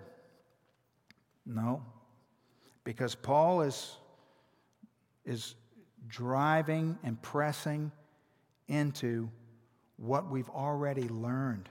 No. 1.44 1.82
Because 2.84 3.14
Paul 3.14 3.62
is, 3.62 3.96
is 5.24 5.54
driving 6.06 6.98
and 7.02 7.20
pressing 7.20 7.90
into 8.68 9.28
what 9.96 10.30
we've 10.30 10.50
already 10.50 11.08
learned. 11.08 11.68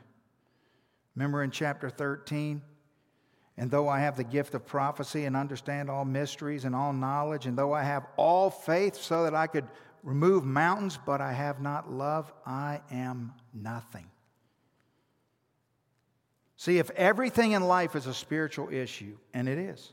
Remember 1.15 1.43
in 1.43 1.51
chapter 1.51 1.89
13? 1.89 2.61
And 3.57 3.71
though 3.71 3.87
I 3.87 3.99
have 3.99 4.17
the 4.17 4.23
gift 4.23 4.53
of 4.53 4.65
prophecy 4.65 5.25
and 5.25 5.35
understand 5.35 5.89
all 5.89 6.03
mysteries 6.03 6.65
and 6.65 6.75
all 6.75 6.91
knowledge, 6.91 7.45
and 7.45 7.57
though 7.57 7.73
I 7.73 7.83
have 7.83 8.05
all 8.17 8.49
faith 8.49 8.95
so 8.95 9.23
that 9.23 9.33
I 9.33 9.47
could 9.47 9.65
remove 10.03 10.43
mountains, 10.43 10.99
but 11.05 11.21
I 11.21 11.31
have 11.31 11.61
not 11.61 11.91
love, 11.91 12.31
I 12.45 12.81
am 12.91 13.33
nothing. 13.53 14.07
See, 16.57 16.79
if 16.79 16.89
everything 16.91 17.53
in 17.53 17.63
life 17.63 17.95
is 17.95 18.07
a 18.07 18.13
spiritual 18.13 18.69
issue, 18.69 19.17
and 19.33 19.47
it 19.47 19.57
is, 19.57 19.91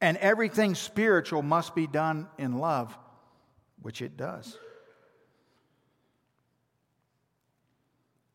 and 0.00 0.16
everything 0.18 0.74
spiritual 0.74 1.42
must 1.42 1.74
be 1.74 1.86
done 1.86 2.28
in 2.38 2.58
love, 2.58 2.96
which 3.80 4.02
it 4.02 4.16
does. 4.16 4.58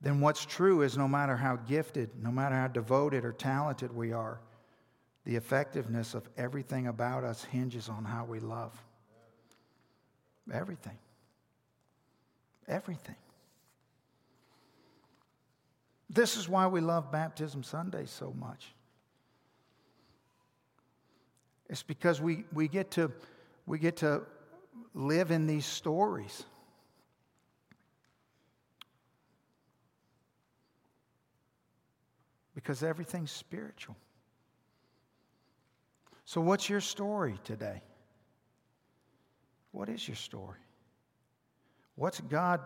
Then 0.02 0.22
what's 0.22 0.46
true 0.46 0.84
is 0.84 0.98
no 0.98 1.08
matter 1.08 1.36
how 1.36 1.56
gifted, 1.56 2.12
no 2.22 2.32
matter 2.32 2.56
how 2.56 2.68
devoted 2.68 3.26
or 3.26 3.32
talented 3.32 3.94
we 3.96 4.12
are, 4.14 4.40
the 5.26 5.36
effectiveness 5.36 6.14
of 6.14 6.28
everything 6.38 6.88
about 6.88 7.24
us 7.24 7.44
hinges 7.44 7.90
on 7.90 8.06
how 8.06 8.24
we 8.24 8.40
love. 8.40 8.74
Everything. 10.54 10.98
Everything. 12.68 13.16
This 16.10 16.38
is 16.38 16.48
why 16.48 16.68
we 16.68 16.80
love 16.80 17.12
Baptism 17.12 17.64
Sunday 17.64 18.06
so 18.06 18.34
much. 18.40 18.74
It's 21.70 21.84
because 21.84 22.22
we, 22.22 22.46
we, 22.54 22.68
get 22.68 22.92
to, 22.92 23.12
we 23.66 23.80
get 23.80 23.98
to 23.98 24.22
live 24.94 25.32
in 25.32 25.48
these 25.48 25.66
stories. 25.66 26.46
Because 32.58 32.82
everything's 32.82 33.30
spiritual. 33.30 33.96
So, 36.26 36.42
what's 36.42 36.68
your 36.68 36.82
story 36.82 37.36
today? 37.44 37.84
What 39.74 39.90
is 39.90 40.08
your 40.08 40.16
story? 40.16 40.58
What's 41.94 42.20
God 42.20 42.62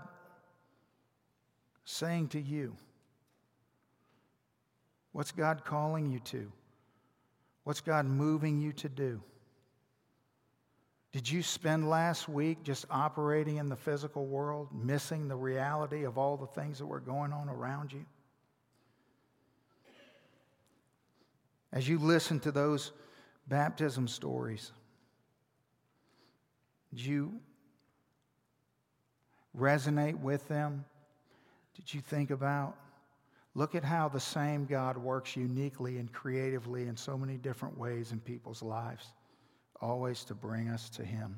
saying 1.84 2.30
to 2.30 2.40
you? 2.40 2.74
What's 5.12 5.34
God 5.34 5.66
calling 5.66 6.10
you 6.10 6.20
to? 6.20 6.50
What's 7.66 7.82
God 7.82 8.06
moving 8.06 8.62
you 8.62 8.72
to 8.72 8.88
do? 8.88 9.22
Did 11.12 11.30
you 11.30 11.44
spend 11.44 11.90
last 11.90 12.30
week 12.30 12.64
just 12.64 12.86
operating 12.90 13.58
in 13.58 13.68
the 13.68 13.76
physical 13.76 14.26
world, 14.26 14.70
missing 14.72 15.28
the 15.28 15.36
reality 15.36 16.06
of 16.06 16.18
all 16.18 16.38
the 16.38 16.48
things 16.48 16.80
that 16.80 16.86
were 16.86 17.02
going 17.02 17.34
on 17.34 17.50
around 17.50 17.92
you? 17.92 18.06
As 21.74 21.88
you 21.88 22.00
listen 22.00 22.40
to 22.42 22.52
those 22.52 22.92
baptism 23.48 24.08
stories, 24.08 24.72
did 26.90 27.06
you 27.06 27.34
resonate 29.58 30.20
with 30.20 30.48
them? 30.48 30.86
Did 31.76 31.94
you 31.94 32.02
think 32.02 32.32
about? 32.32 32.76
Look 33.54 33.76
at 33.76 33.84
how 33.84 34.08
the 34.08 34.20
same 34.20 34.66
God 34.66 34.98
works 34.98 35.36
uniquely 35.36 35.98
and 35.98 36.12
creatively 36.12 36.88
in 36.88 36.96
so 36.96 37.18
many 37.18 37.38
different 37.38 37.78
ways 37.78 38.12
in 38.12 38.20
people's 38.20 38.62
lives, 38.62 39.12
always 39.82 40.24
to 40.26 40.36
bring 40.36 40.70
us 40.70 40.90
to 40.92 41.04
Him. 41.04 41.38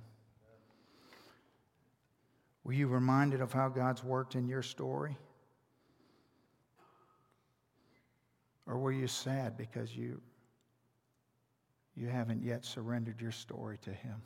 Were 2.63 2.73
you 2.73 2.87
reminded 2.87 3.41
of 3.41 3.51
how 3.51 3.69
God's 3.69 4.03
worked 4.03 4.35
in 4.35 4.47
your 4.47 4.61
story? 4.61 5.17
Or 8.65 8.77
were 8.77 8.91
you 8.91 9.07
sad 9.07 9.57
because 9.57 9.95
you, 9.95 10.21
you 11.95 12.07
haven't 12.07 12.43
yet 12.43 12.65
surrendered 12.65 13.19
your 13.21 13.31
story 13.31 13.77
to 13.83 13.91
Him? 13.91 14.21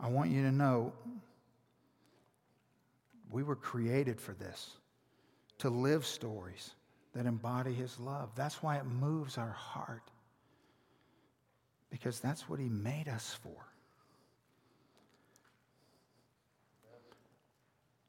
I 0.00 0.08
want 0.08 0.30
you 0.30 0.42
to 0.42 0.52
know 0.52 0.92
we 3.30 3.42
were 3.42 3.56
created 3.56 4.20
for 4.20 4.32
this 4.32 4.70
to 5.58 5.70
live 5.70 6.04
stories 6.04 6.70
that 7.14 7.26
embody 7.26 7.72
His 7.72 7.98
love. 7.98 8.30
That's 8.34 8.62
why 8.62 8.76
it 8.76 8.86
moves 8.86 9.38
our 9.38 9.52
heart, 9.52 10.10
because 11.90 12.20
that's 12.20 12.48
what 12.48 12.58
He 12.58 12.68
made 12.68 13.08
us 13.08 13.38
for. 13.42 13.73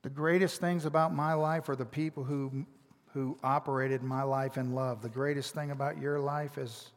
The 0.05 0.11
greatest 0.11 0.61
things 0.61 0.85
about 0.85 1.15
my 1.15 1.33
life 1.33 1.67
are 1.67 1.75
the 1.75 1.83
people 1.83 2.23
who, 2.23 2.67
who 3.15 3.39
operated 3.43 4.03
my 4.03 4.21
life 4.21 4.55
in 4.55 4.75
love. 4.75 5.01
The 5.01 5.09
greatest 5.09 5.55
thing 5.55 5.71
about 5.71 5.99
your 5.99 6.19
life 6.19 6.59
is 6.59 6.91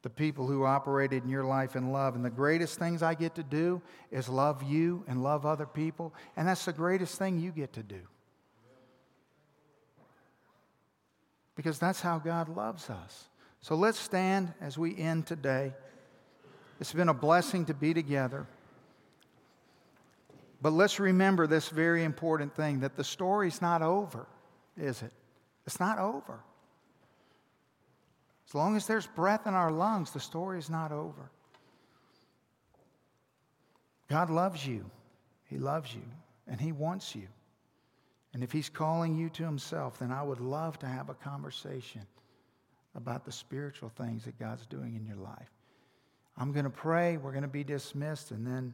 the 0.00 0.08
people 0.08 0.46
who 0.46 0.64
operated 0.64 1.24
in 1.24 1.28
your 1.28 1.44
life 1.44 1.76
in 1.76 1.92
love. 1.92 2.14
And 2.14 2.24
the 2.24 2.30
greatest 2.30 2.78
things 2.78 3.02
I 3.02 3.12
get 3.12 3.34
to 3.34 3.42
do 3.42 3.82
is 4.10 4.30
love 4.30 4.62
you 4.62 5.04
and 5.08 5.22
love 5.22 5.44
other 5.44 5.66
people. 5.66 6.14
And 6.38 6.48
that's 6.48 6.64
the 6.64 6.72
greatest 6.72 7.18
thing 7.18 7.38
you 7.38 7.50
get 7.50 7.74
to 7.74 7.82
do. 7.82 8.00
Because 11.54 11.78
that's 11.78 12.00
how 12.00 12.18
God 12.18 12.48
loves 12.48 12.88
us. 12.88 13.28
So 13.60 13.74
let's 13.74 13.98
stand 13.98 14.54
as 14.62 14.78
we 14.78 14.96
end 14.96 15.26
today. 15.26 15.74
It's 16.80 16.94
been 16.94 17.10
a 17.10 17.14
blessing 17.14 17.66
to 17.66 17.74
be 17.74 17.92
together. 17.92 18.46
But 20.62 20.72
let's 20.72 21.00
remember 21.00 21.46
this 21.46 21.68
very 21.68 22.04
important 22.04 22.54
thing 22.54 22.80
that 22.80 22.96
the 22.96 23.04
story's 23.04 23.62
not 23.62 23.82
over, 23.82 24.26
is 24.76 25.02
it? 25.02 25.12
It's 25.66 25.80
not 25.80 25.98
over. 25.98 26.40
As 28.46 28.54
long 28.54 28.76
as 28.76 28.86
there's 28.86 29.06
breath 29.06 29.46
in 29.46 29.54
our 29.54 29.70
lungs, 29.70 30.10
the 30.10 30.20
story 30.20 30.58
is 30.58 30.68
not 30.68 30.92
over. 30.92 31.30
God 34.08 34.28
loves 34.28 34.66
you. 34.66 34.90
He 35.44 35.56
loves 35.56 35.94
you, 35.94 36.02
and 36.46 36.60
He 36.60 36.72
wants 36.72 37.14
you. 37.14 37.28
And 38.34 38.42
if 38.42 38.52
He's 38.52 38.68
calling 38.68 39.16
you 39.16 39.30
to 39.30 39.44
Himself, 39.44 39.98
then 40.00 40.10
I 40.10 40.22
would 40.22 40.40
love 40.40 40.78
to 40.80 40.86
have 40.86 41.08
a 41.08 41.14
conversation 41.14 42.02
about 42.96 43.24
the 43.24 43.32
spiritual 43.32 43.88
things 43.88 44.24
that 44.24 44.38
God's 44.38 44.66
doing 44.66 44.96
in 44.96 45.06
your 45.06 45.16
life. 45.16 45.50
I'm 46.36 46.52
going 46.52 46.64
to 46.64 46.70
pray, 46.70 47.16
we're 47.16 47.32
going 47.32 47.42
to 47.42 47.48
be 47.48 47.64
dismissed, 47.64 48.32
and 48.32 48.46
then 48.46 48.68